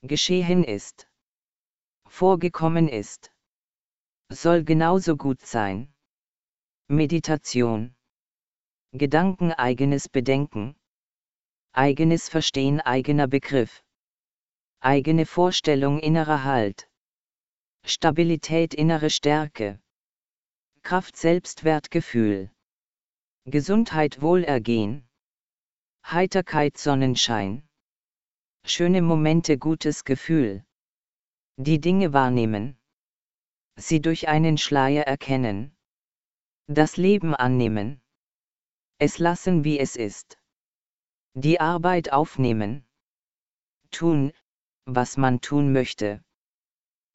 Geschehen 0.02 0.64
ist 0.64 1.10
vorgekommen 2.10 2.88
ist. 2.88 3.32
Soll 4.28 4.64
genauso 4.64 5.16
gut 5.16 5.40
sein. 5.40 5.94
Meditation. 6.88 7.94
Gedanken 8.92 9.52
eigenes 9.52 10.08
Bedenken. 10.08 10.74
Eigenes 11.72 12.28
Verstehen 12.28 12.80
eigener 12.80 13.28
Begriff. 13.28 13.84
Eigene 14.82 15.26
Vorstellung 15.26 15.98
innerer 15.98 16.44
Halt. 16.44 16.90
Stabilität 17.84 18.72
innere 18.72 19.10
Stärke. 19.10 19.78
Kraft 20.80 21.18
Selbstwertgefühl. 21.18 22.50
Gesundheit 23.44 24.22
Wohlergehen. 24.22 25.06
Heiterkeit 26.06 26.78
Sonnenschein. 26.78 27.68
Schöne 28.64 29.02
Momente 29.02 29.58
gutes 29.58 30.06
Gefühl. 30.06 30.64
Die 31.58 31.78
Dinge 31.78 32.14
wahrnehmen. 32.14 32.78
Sie 33.76 34.00
durch 34.00 34.28
einen 34.28 34.56
Schleier 34.56 35.02
erkennen. 35.02 35.76
Das 36.68 36.96
Leben 36.96 37.34
annehmen. 37.34 38.00
Es 38.96 39.18
lassen 39.18 39.62
wie 39.62 39.78
es 39.78 39.96
ist. 39.96 40.38
Die 41.34 41.60
Arbeit 41.60 42.12
aufnehmen. 42.12 42.86
Tun, 43.90 44.32
was 44.86 45.16
man 45.16 45.40
tun 45.40 45.72
möchte. 45.72 46.22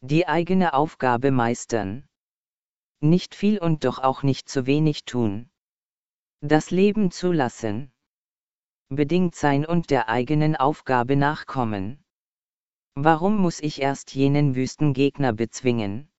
Die 0.02 0.28
eigene 0.28 0.74
Aufgabe 0.74 1.32
meistern. 1.32 2.08
Nicht 3.02 3.36
viel 3.36 3.60
und 3.60 3.84
doch 3.86 4.00
auch 4.00 4.24
nicht 4.24 4.50
zu 4.50 4.66
wenig 4.66 5.06
tun. 5.06 5.50
Das 6.42 6.72
Leben 6.72 7.12
zulassen. 7.12 7.92
Bedingt 8.90 9.36
sein 9.36 9.66
und 9.66 9.90
der 9.90 10.10
eigenen 10.10 10.56
Aufgabe 10.56 11.16
nachkommen. 11.16 12.04
Warum 12.94 13.38
muss 13.38 13.60
ich 13.60 13.82
erst 13.82 14.16
jenen 14.16 14.56
wüsten 14.56 14.94
Gegner 14.94 15.34
bezwingen? 15.34 16.10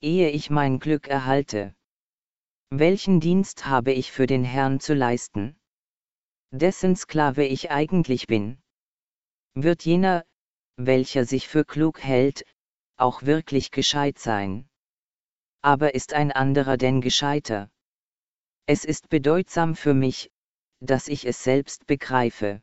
Ehe 0.00 0.30
ich 0.30 0.48
mein 0.48 0.78
Glück 0.78 1.08
erhalte. 1.08 1.74
Welchen 2.70 3.20
Dienst 3.20 3.66
habe 3.66 3.92
ich 3.92 4.12
für 4.12 4.26
den 4.26 4.44
Herrn 4.44 4.80
zu 4.80 4.94
leisten? 4.94 5.56
Dessen 6.50 6.96
Sklave 6.96 7.44
ich 7.44 7.70
eigentlich 7.70 8.26
bin. 8.26 8.62
Wird 9.54 9.84
jener, 9.84 10.24
welcher 10.76 11.24
sich 11.24 11.48
für 11.48 11.64
klug 11.64 12.02
hält, 12.02 12.44
auch 12.96 13.22
wirklich 13.22 13.70
gescheit 13.70 14.18
sein? 14.18 14.68
Aber 15.62 15.94
ist 15.94 16.12
ein 16.12 16.32
anderer 16.32 16.76
denn 16.76 17.00
gescheiter? 17.00 17.70
Es 18.66 18.84
ist 18.84 19.08
bedeutsam 19.08 19.74
für 19.76 19.94
mich, 19.94 20.30
dass 20.80 21.08
ich 21.08 21.26
es 21.26 21.44
selbst 21.44 21.86
begreife. 21.86 22.62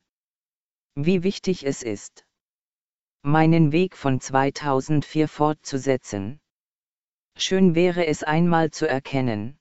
Wie 0.96 1.24
wichtig 1.24 1.66
es 1.66 1.84
ist, 1.84 2.26
meinen 3.22 3.72
Weg 3.72 3.98
von 3.98 4.22
2004 4.22 5.28
fortzusetzen. 5.28 6.40
Schön 7.38 7.76
wäre 7.76 8.06
es 8.06 8.24
einmal 8.24 8.72
zu 8.72 8.88
erkennen, 8.88 9.60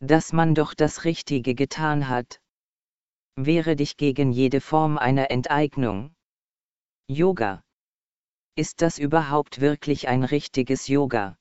dass 0.00 0.32
man 0.32 0.54
doch 0.54 0.74
das 0.74 1.04
Richtige 1.04 1.54
getan 1.54 2.08
hat. 2.08 2.40
Wehre 3.36 3.74
dich 3.74 3.96
gegen 3.96 4.32
jede 4.32 4.60
Form 4.60 4.98
einer 4.98 5.30
Enteignung. 5.30 6.14
Yoga. 7.10 7.64
Ist 8.54 8.82
das 8.82 8.98
überhaupt 8.98 9.62
wirklich 9.62 10.08
ein 10.08 10.24
richtiges 10.24 10.88
Yoga? 10.88 11.38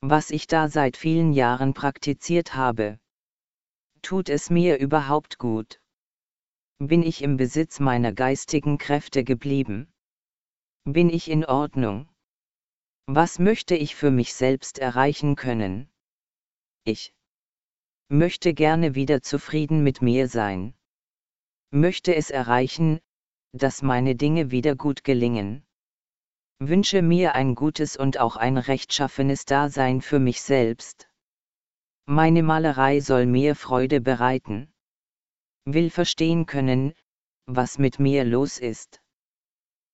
Was 0.00 0.30
ich 0.30 0.46
da 0.46 0.70
seit 0.70 0.96
vielen 0.96 1.34
Jahren 1.34 1.74
praktiziert 1.74 2.54
habe. 2.54 2.98
Tut 4.00 4.30
es 4.30 4.48
mir 4.48 4.78
überhaupt 4.78 5.36
gut? 5.36 5.82
Bin 6.78 7.02
ich 7.02 7.20
im 7.20 7.36
Besitz 7.36 7.78
meiner 7.78 8.14
geistigen 8.14 8.78
Kräfte 8.78 9.22
geblieben? 9.22 9.92
Bin 10.84 11.10
ich 11.10 11.28
in 11.28 11.44
Ordnung? 11.44 12.08
Was 13.06 13.38
möchte 13.38 13.74
ich 13.76 13.94
für 13.94 14.10
mich 14.10 14.32
selbst 14.32 14.78
erreichen 14.78 15.36
können? 15.36 15.92
Ich 16.84 17.12
möchte 18.08 18.54
gerne 18.54 18.94
wieder 18.94 19.20
zufrieden 19.20 19.84
mit 19.84 20.00
mir 20.00 20.26
sein. 20.26 20.72
Möchte 21.70 22.14
es 22.14 22.30
erreichen, 22.30 23.00
dass 23.52 23.82
meine 23.82 24.14
Dinge 24.14 24.50
wieder 24.50 24.76
gut 24.76 25.04
gelingen. 25.04 25.64
Wünsche 26.58 27.02
mir 27.02 27.34
ein 27.34 27.54
gutes 27.54 27.96
und 27.96 28.18
auch 28.18 28.36
ein 28.36 28.58
rechtschaffenes 28.58 29.44
Dasein 29.44 30.02
für 30.02 30.18
mich 30.18 30.42
selbst. 30.42 31.08
Meine 32.06 32.42
Malerei 32.42 33.00
soll 33.00 33.26
mir 33.26 33.54
Freude 33.56 34.00
bereiten. 34.00 34.72
Will 35.64 35.90
verstehen 35.90 36.46
können, 36.46 36.92
was 37.46 37.78
mit 37.78 37.98
mir 37.98 38.24
los 38.24 38.58
ist. 38.58 39.02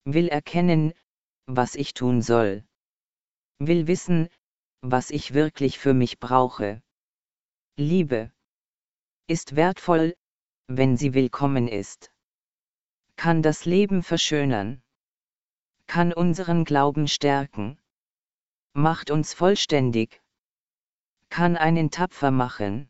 Will 0.04 0.28
erkennen, 0.28 0.92
was 1.46 1.74
ich 1.74 1.94
tun 1.94 2.22
soll. 2.22 2.64
Will 3.58 3.86
wissen, 3.86 4.28
was 4.82 5.10
ich 5.10 5.34
wirklich 5.34 5.78
für 5.78 5.94
mich 5.94 6.18
brauche. 6.18 6.82
Liebe 7.76 8.32
ist 9.28 9.56
wertvoll, 9.56 10.14
wenn 10.68 10.96
sie 10.96 11.14
willkommen 11.14 11.68
ist. 11.68 12.10
Kann 13.16 13.42
das 13.42 13.64
Leben 13.64 14.02
verschönern. 14.02 14.82
Kann 15.86 16.12
unseren 16.12 16.64
Glauben 16.64 17.08
stärken. 17.08 17.78
Macht 18.72 19.10
uns 19.10 19.34
vollständig. 19.34 20.22
Kann 21.28 21.56
einen 21.56 21.90
tapfer 21.90 22.30
machen. 22.30 22.88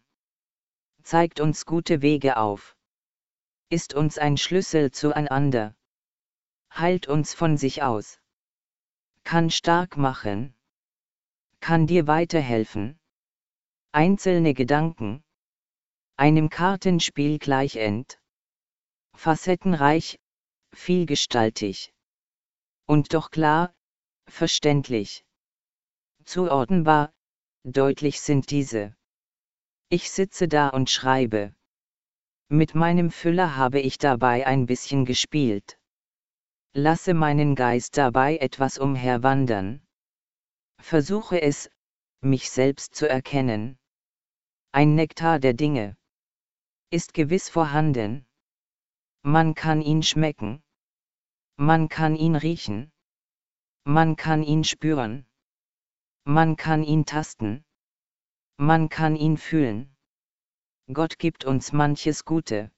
Zeigt 1.02 1.40
uns 1.40 1.64
gute 1.64 2.02
Wege 2.02 2.36
auf. 2.36 2.76
Ist 3.70 3.94
uns 3.94 4.18
ein 4.18 4.36
Schlüssel 4.36 4.90
zueinander. 4.90 5.74
Heilt 6.74 7.06
uns 7.06 7.32
von 7.32 7.56
sich 7.56 7.82
aus. 7.82 8.20
Kann 9.24 9.50
stark 9.50 9.96
machen. 9.96 10.54
Kann 11.60 11.86
dir 11.86 12.06
weiterhelfen 12.06 12.98
Einzelne 13.96 14.52
Gedanken. 14.52 15.24
Einem 16.18 16.50
Kartenspiel 16.50 17.38
gleichend. 17.38 18.20
Facettenreich, 19.16 20.18
vielgestaltig. 20.72 21.92
Und 22.86 23.14
doch 23.14 23.30
klar, 23.30 23.74
verständlich. 24.28 25.24
Zuordnenbar, 26.24 27.12
deutlich 27.64 28.20
sind 28.20 28.50
diese. 28.50 28.94
Ich 29.88 30.10
sitze 30.10 30.48
da 30.48 30.68
und 30.68 30.90
schreibe. 30.90 31.54
Mit 32.48 32.74
meinem 32.74 33.10
Füller 33.10 33.56
habe 33.56 33.80
ich 33.80 33.98
dabei 33.98 34.46
ein 34.46 34.66
bisschen 34.66 35.04
gespielt. 35.04 35.78
Lasse 36.74 37.14
meinen 37.14 37.54
Geist 37.54 37.96
dabei 37.96 38.36
etwas 38.36 38.78
umherwandern. 38.78 39.84
Versuche 40.78 41.40
es, 41.40 41.70
mich 42.20 42.50
selbst 42.50 42.94
zu 42.94 43.08
erkennen. 43.08 43.78
Ein 44.72 44.94
Nektar 44.94 45.38
der 45.38 45.54
Dinge 45.54 45.96
ist 46.90 47.14
gewiss 47.14 47.48
vorhanden. 47.48 48.26
Man 49.28 49.56
kann 49.56 49.82
ihn 49.82 50.04
schmecken. 50.04 50.62
Man 51.56 51.88
kann 51.88 52.14
ihn 52.14 52.36
riechen. 52.36 52.92
Man 53.82 54.14
kann 54.14 54.44
ihn 54.44 54.62
spüren. 54.62 55.26
Man 56.22 56.56
kann 56.56 56.84
ihn 56.84 57.06
tasten. 57.06 57.64
Man 58.56 58.88
kann 58.88 59.16
ihn 59.16 59.36
fühlen. 59.36 59.96
Gott 60.92 61.18
gibt 61.18 61.44
uns 61.44 61.72
manches 61.72 62.24
Gute. 62.24 62.70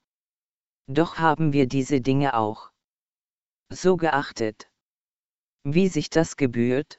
Doch 0.87 1.19
haben 1.19 1.53
wir 1.53 1.67
diese 1.67 2.01
Dinge 2.01 2.33
auch 2.33 2.73
so 3.69 3.99
geachtet. 3.99 4.71
Wie 5.65 5.89
sich 5.89 6.09
das 6.09 6.39
gebührt? 6.39 6.99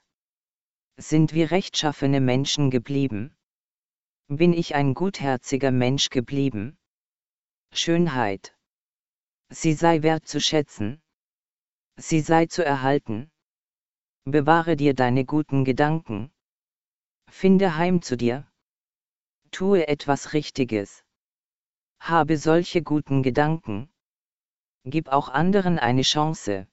Sind 0.98 1.34
wir 1.34 1.50
rechtschaffene 1.50 2.22
Menschen 2.22 2.70
geblieben? 2.70 3.36
bin 4.28 4.54
ich 4.54 4.76
ein 4.76 4.94
gutherziger 4.94 5.72
Mensch 5.72 6.12
geblieben. 6.12 6.78
Schönheit. 7.74 8.56
Sie 9.50 9.74
sei 9.74 10.04
wert 10.04 10.28
zu 10.28 10.40
schätzen. 10.40 11.02
Sie 11.98 12.22
sei 12.22 12.46
zu 12.46 12.64
erhalten. 12.64 13.32
Bewahre 14.26 14.76
dir 14.76 14.94
deine 14.94 15.26
guten 15.26 15.66
Gedanken. 15.66 16.32
Finde 17.30 17.76
heim 17.76 18.02
zu 18.02 18.16
dir. 18.16 18.48
Tue 19.52 19.88
etwas 19.88 20.34
Richtiges. 20.34 21.04
Habe 22.00 22.38
solche 22.38 22.84
guten 22.84 23.24
Gedanken. 23.24 23.92
Gib 24.86 25.10
auch 25.10 25.30
anderen 25.30 25.80
eine 25.80 26.04
Chance. 26.04 26.68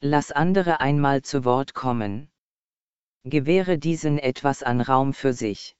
Lass 0.00 0.32
andere 0.32 0.80
einmal 0.80 1.22
zu 1.22 1.44
Wort 1.44 1.72
kommen. 1.72 2.30
Gewähre 3.24 3.78
diesen 3.78 4.18
etwas 4.18 4.62
an 4.62 4.80
Raum 4.80 5.14
für 5.14 5.32
sich. 5.32 5.76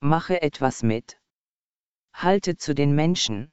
Mache 0.00 0.40
etwas 0.42 0.82
mit. 0.82 1.20
Halte 2.12 2.56
zu 2.56 2.74
den 2.74 2.94
Menschen. 2.94 3.52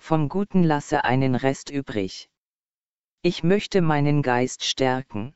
Vom 0.00 0.28
Guten 0.28 0.62
lasse 0.62 1.04
einen 1.04 1.34
Rest 1.34 1.70
übrig. 1.70 2.30
Ich 3.22 3.42
möchte 3.42 3.82
meinen 3.82 4.22
Geist 4.22 4.64
stärken. 4.64 5.34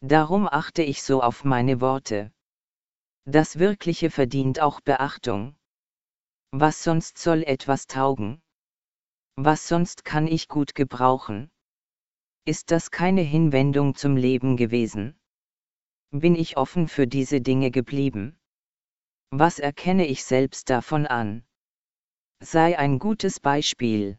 Darum 0.00 0.46
achte 0.46 0.82
ich 0.82 1.02
so 1.02 1.22
auf 1.22 1.44
meine 1.44 1.80
Worte. 1.80 2.32
Das 3.24 3.58
Wirkliche 3.58 4.10
verdient 4.10 4.60
auch 4.60 4.80
Beachtung. 4.80 5.56
Was 6.52 6.82
sonst 6.82 7.18
soll 7.18 7.42
etwas 7.42 7.86
taugen? 7.86 8.42
Was 9.36 9.68
sonst 9.68 10.04
kann 10.04 10.26
ich 10.26 10.48
gut 10.48 10.74
gebrauchen? 10.74 11.50
Ist 12.44 12.70
das 12.72 12.90
keine 12.90 13.22
Hinwendung 13.22 13.94
zum 13.94 14.16
Leben 14.16 14.56
gewesen? 14.56 15.18
Bin 16.10 16.34
ich 16.34 16.56
offen 16.56 16.88
für 16.88 17.06
diese 17.06 17.40
Dinge 17.40 17.70
geblieben? 17.70 18.40
Was 19.30 19.58
erkenne 19.60 20.06
ich 20.06 20.24
selbst 20.24 20.70
davon 20.70 21.06
an? 21.06 21.44
Sei 22.42 22.78
ein 22.78 22.98
gutes 22.98 23.38
Beispiel. 23.38 24.18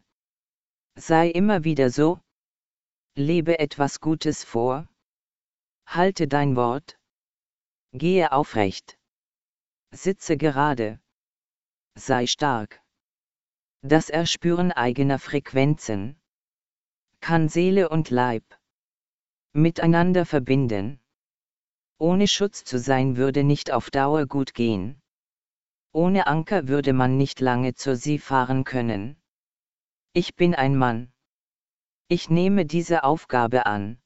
Sei 0.94 1.28
immer 1.28 1.64
wieder 1.64 1.90
so. 1.90 2.20
Lebe 3.16 3.58
etwas 3.58 4.00
Gutes 4.00 4.44
vor. 4.44 4.88
Halte 5.86 6.28
dein 6.28 6.54
Wort. 6.54 7.00
Gehe 7.92 8.30
aufrecht. 8.30 8.96
Sitze 9.90 10.36
gerade. 10.36 11.00
Sei 11.96 12.28
stark. 12.28 12.80
Das 13.82 14.08
Erspüren 14.08 14.70
eigener 14.70 15.18
Frequenzen 15.18 16.16
kann 17.18 17.48
Seele 17.48 17.88
und 17.88 18.10
Leib 18.10 18.44
miteinander 19.52 20.26
verbinden. 20.26 21.00
Ohne 21.98 22.28
Schutz 22.28 22.62
zu 22.62 22.78
sein 22.78 23.16
würde 23.16 23.42
nicht 23.42 23.72
auf 23.72 23.90
Dauer 23.90 24.26
gut 24.26 24.54
gehen. 24.54 25.01
Ohne 25.92 26.26
Anker 26.26 26.68
würde 26.68 26.94
man 26.94 27.18
nicht 27.18 27.40
lange 27.40 27.74
zur 27.74 27.96
See 27.96 28.18
fahren 28.18 28.64
können. 28.64 29.16
Ich 30.14 30.36
bin 30.36 30.54
ein 30.54 30.74
Mann. 30.74 31.12
Ich 32.08 32.30
nehme 32.30 32.64
diese 32.64 33.04
Aufgabe 33.04 33.66
an. 33.66 34.00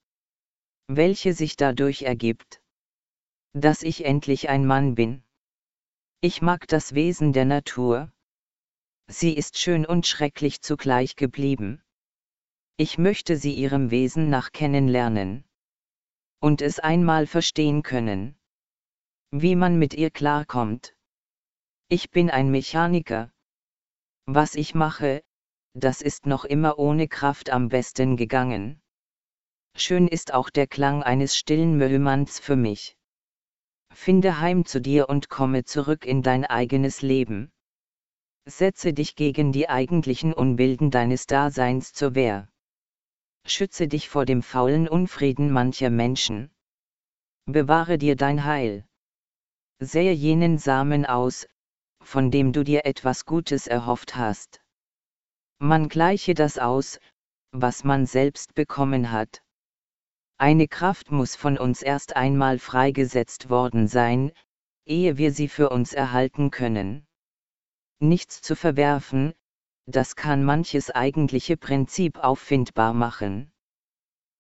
Welche 0.88 1.32
sich 1.32 1.56
dadurch 1.56 2.02
ergibt, 2.02 2.60
dass 3.52 3.82
ich 3.82 4.04
endlich 4.04 4.48
ein 4.48 4.66
Mann 4.66 4.96
bin. 4.96 5.22
Ich 6.20 6.42
mag 6.42 6.66
das 6.66 6.94
Wesen 6.94 7.32
der 7.32 7.44
Natur. 7.44 8.12
Sie 9.06 9.36
ist 9.36 9.56
schön 9.56 9.86
und 9.86 10.08
schrecklich 10.08 10.62
zugleich 10.62 11.14
geblieben. 11.14 11.82
Ich 12.76 12.98
möchte 12.98 13.36
sie 13.36 13.54
ihrem 13.54 13.92
Wesen 13.92 14.28
nach 14.28 14.50
kennenlernen. 14.50 15.44
Und 16.40 16.62
es 16.62 16.80
einmal 16.80 17.28
verstehen 17.28 17.84
können. 17.84 18.36
Wie 19.30 19.54
man 19.54 19.78
mit 19.78 19.94
ihr 19.94 20.10
klarkommt. 20.10 20.95
Ich 21.88 22.10
bin 22.10 22.30
ein 22.30 22.50
Mechaniker. 22.50 23.30
Was 24.24 24.56
ich 24.56 24.74
mache, 24.74 25.22
das 25.72 26.02
ist 26.02 26.26
noch 26.26 26.44
immer 26.44 26.80
ohne 26.80 27.06
Kraft 27.06 27.48
am 27.50 27.68
besten 27.68 28.16
gegangen. 28.16 28.80
Schön 29.76 30.08
ist 30.08 30.34
auch 30.34 30.50
der 30.50 30.66
Klang 30.66 31.04
eines 31.04 31.36
stillen 31.36 31.76
Müllmanns 31.76 32.40
für 32.40 32.56
mich. 32.56 32.96
Finde 33.92 34.40
heim 34.40 34.64
zu 34.64 34.80
dir 34.80 35.08
und 35.08 35.28
komme 35.28 35.64
zurück 35.64 36.04
in 36.04 36.22
dein 36.22 36.44
eigenes 36.44 37.02
Leben. 37.02 37.52
Setze 38.46 38.92
dich 38.92 39.14
gegen 39.14 39.52
die 39.52 39.68
eigentlichen 39.68 40.32
Unbilden 40.32 40.90
deines 40.90 41.28
Daseins 41.28 41.92
zur 41.92 42.16
Wehr. 42.16 42.48
Schütze 43.44 43.86
dich 43.86 44.08
vor 44.08 44.24
dem 44.24 44.42
faulen 44.42 44.88
Unfrieden 44.88 45.52
mancher 45.52 45.90
Menschen. 45.90 46.50
Bewahre 47.44 47.96
dir 47.96 48.16
dein 48.16 48.42
Heil. 48.42 48.84
Sähe 49.78 50.12
jenen 50.12 50.58
Samen 50.58 51.06
aus, 51.06 51.46
von 52.06 52.30
dem 52.30 52.52
du 52.52 52.62
dir 52.62 52.86
etwas 52.86 53.26
Gutes 53.26 53.66
erhofft 53.66 54.16
hast. 54.16 54.60
Man 55.58 55.88
gleiche 55.88 56.34
das 56.34 56.58
aus, 56.58 57.00
was 57.50 57.84
man 57.84 58.06
selbst 58.06 58.54
bekommen 58.54 59.10
hat. 59.10 59.42
Eine 60.38 60.68
Kraft 60.68 61.10
muss 61.10 61.34
von 61.34 61.58
uns 61.58 61.82
erst 61.82 62.14
einmal 62.14 62.58
freigesetzt 62.58 63.50
worden 63.50 63.88
sein, 63.88 64.32
ehe 64.84 65.18
wir 65.18 65.32
sie 65.32 65.48
für 65.48 65.70
uns 65.70 65.92
erhalten 65.94 66.50
können. 66.50 67.06
Nichts 67.98 68.42
zu 68.42 68.54
verwerfen, 68.54 69.34
das 69.86 70.14
kann 70.14 70.44
manches 70.44 70.90
eigentliche 70.90 71.56
Prinzip 71.56 72.18
auffindbar 72.18 72.92
machen. 72.92 73.50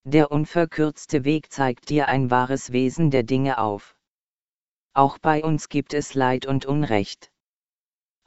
Der 0.04 0.30
unverkürzte 0.30 1.24
Weg 1.24 1.50
zeigt 1.50 1.88
dir 1.88 2.08
ein 2.08 2.30
wahres 2.30 2.70
Wesen 2.70 3.10
der 3.10 3.22
Dinge 3.24 3.58
auf. 3.58 3.96
Auch 4.92 5.18
bei 5.18 5.42
uns 5.42 5.68
gibt 5.68 5.94
es 5.94 6.14
Leid 6.14 6.46
und 6.46 6.64
Unrecht. 6.64 7.32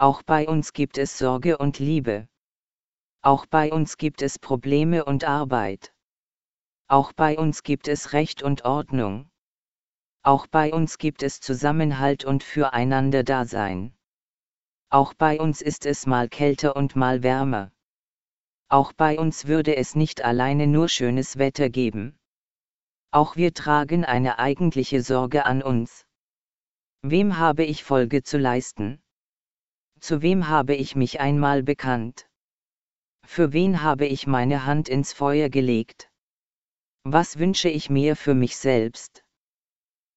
Auch 0.01 0.23
bei 0.23 0.47
uns 0.47 0.71
gibt 0.71 0.97
es 0.97 1.17
Sorge 1.17 1.57
und 1.57 1.77
Liebe. 1.77 2.29
Auch 3.21 3.45
bei 3.45 3.69
uns 3.69 3.97
gibt 3.97 4.21
es 4.21 4.39
Probleme 4.39 5.03
und 5.03 5.25
Arbeit. 5.25 5.93
Auch 6.87 7.11
bei 7.11 7.37
uns 7.37 7.63
gibt 7.63 7.89
es 7.89 8.13
Recht 8.13 8.41
und 8.41 8.63
Ordnung. 8.63 9.29
Auch 10.23 10.47
bei 10.47 10.71
uns 10.71 10.99
gibt 10.99 11.21
es 11.21 11.41
Zusammenhalt 11.41 12.23
und 12.23 12.43
füreinander 12.43 13.23
Dasein. 13.25 13.93
Auch 14.89 15.13
bei 15.13 15.37
uns 15.37 15.61
ist 15.61 15.85
es 15.85 16.05
mal 16.05 16.29
kälter 16.29 16.77
und 16.77 16.95
mal 16.95 17.21
wärmer. 17.21 17.73
Auch 18.69 18.93
bei 18.93 19.19
uns 19.19 19.47
würde 19.47 19.75
es 19.75 19.95
nicht 19.95 20.23
alleine 20.23 20.65
nur 20.65 20.87
schönes 20.87 21.37
Wetter 21.37 21.69
geben. 21.69 22.17
Auch 23.11 23.35
wir 23.35 23.53
tragen 23.53 24.05
eine 24.05 24.39
eigentliche 24.39 25.01
Sorge 25.01 25.45
an 25.45 25.61
uns. 25.61 26.05
Wem 27.01 27.37
habe 27.37 27.65
ich 27.65 27.83
Folge 27.83 28.23
zu 28.23 28.37
leisten? 28.37 29.01
Zu 29.99 30.21
wem 30.21 30.47
habe 30.47 30.75
ich 30.75 30.95
mich 30.95 31.19
einmal 31.19 31.63
bekannt? 31.63 32.29
Für 33.25 33.53
wen 33.53 33.83
habe 33.83 34.05
ich 34.05 34.27
meine 34.27 34.65
Hand 34.65 34.89
ins 34.89 35.13
Feuer 35.13 35.49
gelegt? 35.49 36.09
Was 37.03 37.37
wünsche 37.37 37.69
ich 37.69 37.89
mir 37.89 38.15
für 38.15 38.33
mich 38.33 38.57
selbst? 38.57 39.23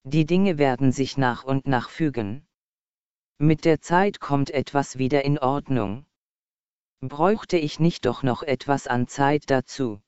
Die 0.03 0.25
Dinge 0.25 0.57
werden 0.57 0.91
sich 0.91 1.17
nach 1.17 1.43
und 1.43 1.67
nach 1.67 1.89
fügen. 1.89 2.45
Mit 3.39 3.65
der 3.65 3.81
Zeit 3.81 4.19
kommt 4.19 4.51
etwas 4.51 4.97
wieder 4.97 5.23
in 5.23 5.37
Ordnung. 5.37 6.05
Bräuchte 7.01 7.57
ich 7.57 7.79
nicht 7.79 8.05
doch 8.05 8.23
noch 8.23 8.43
etwas 8.43 8.87
an 8.87 9.07
Zeit 9.07 9.49
dazu? 9.49 10.01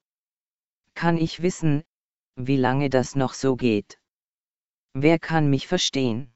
Kann 0.96 1.18
ich 1.18 1.42
wissen, 1.42 1.84
wie 2.36 2.58
lange 2.58 2.90
das 2.90 3.16
noch 3.16 3.34
so 3.34 3.56
geht? 3.56 4.00
Wer 4.94 5.20
kann 5.20 5.50
mich 5.50 5.68
verstehen? 5.68 6.34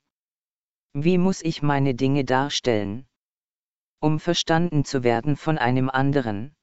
Wie 0.94 1.18
muss 1.18 1.42
ich 1.42 1.62
meine 1.62 1.96
Dinge 1.96 2.26
darstellen? 2.26 3.09
Um 4.02 4.20
verstanden 4.20 4.86
zu 4.86 5.04
werden 5.04 5.36
von 5.36 5.58
einem 5.58 5.90
anderen. 5.90 6.56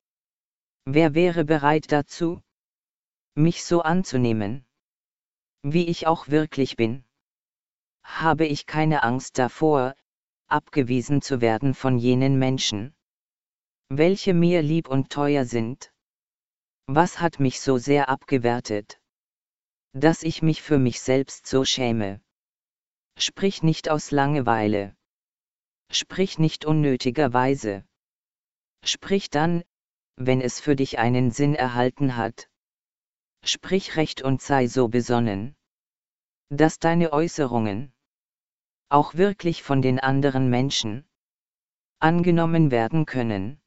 Wer 0.85 1.15
wäre 1.15 1.45
bereit 1.45 1.93
dazu? 1.93 2.43
Mich 3.35 3.65
so 3.65 3.83
anzunehmen? 3.83 4.65
Wie 5.63 5.87
ich 5.87 6.07
auch 6.07 6.29
wirklich 6.29 6.77
bin. 6.77 7.05
Habe 8.03 8.47
ich 8.47 8.67
keine 8.67 9.03
Angst 9.03 9.39
davor, 9.39 9.95
abgewiesen 10.49 11.21
zu 11.23 11.41
werden 11.41 11.75
von 11.75 11.99
jenen 11.99 12.39
Menschen, 12.39 12.95
welche 13.89 14.35
mir 14.35 14.63
lieb 14.63 14.89
und 14.89 15.11
teuer 15.11 15.45
sind. 15.45 15.93
Was 16.87 17.21
hat 17.21 17.39
mich 17.39 17.61
so 17.61 17.79
sehr 17.79 18.09
abgewertet? 18.09 19.01
Dass 19.93 20.23
ich 20.23 20.43
mich 20.43 20.63
für 20.63 20.79
mich 20.79 21.01
selbst 21.01 21.47
so 21.47 21.65
schäme. 21.65 22.21
Sprich 23.17 23.63
nicht 23.63 23.89
aus 23.89 24.11
Langeweile. 24.11 24.97
Sprich 25.91 26.39
nicht 26.39 26.65
unnötigerweise. 26.65 27.85
Sprich 28.85 29.31
dann, 29.31 29.65
wenn 30.17 30.41
es 30.41 30.61
für 30.61 30.77
dich 30.77 30.99
einen 30.99 31.31
Sinn 31.31 31.55
erhalten 31.55 32.17
hat. 32.17 32.49
Sprich 33.45 33.97
recht 33.97 34.23
und 34.23 34.43
sei 34.43 34.67
so 34.67 34.89
besonnen, 34.89 35.55
dass 36.49 36.79
deine 36.79 37.13
Äußerungen, 37.13 37.93
auch 38.89 39.15
wirklich 39.15 39.63
von 39.63 39.83
den 39.83 40.01
anderen 40.01 40.49
Menschen 40.49 41.07
angenommen 41.99 42.71
werden 42.71 43.07
können. 43.07 43.61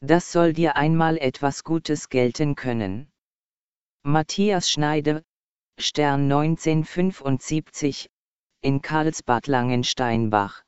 Das 0.00 0.32
soll 0.32 0.52
dir 0.52 0.76
einmal 0.76 1.18
etwas 1.18 1.64
Gutes 1.64 2.08
gelten 2.08 2.56
können. 2.56 3.12
Matthias 4.02 4.70
Schneider, 4.70 5.22
Stern 5.78 6.24
1975, 6.24 8.10
in 8.60 8.82
Karlsbad 8.82 9.46
Langensteinbach 9.46 10.63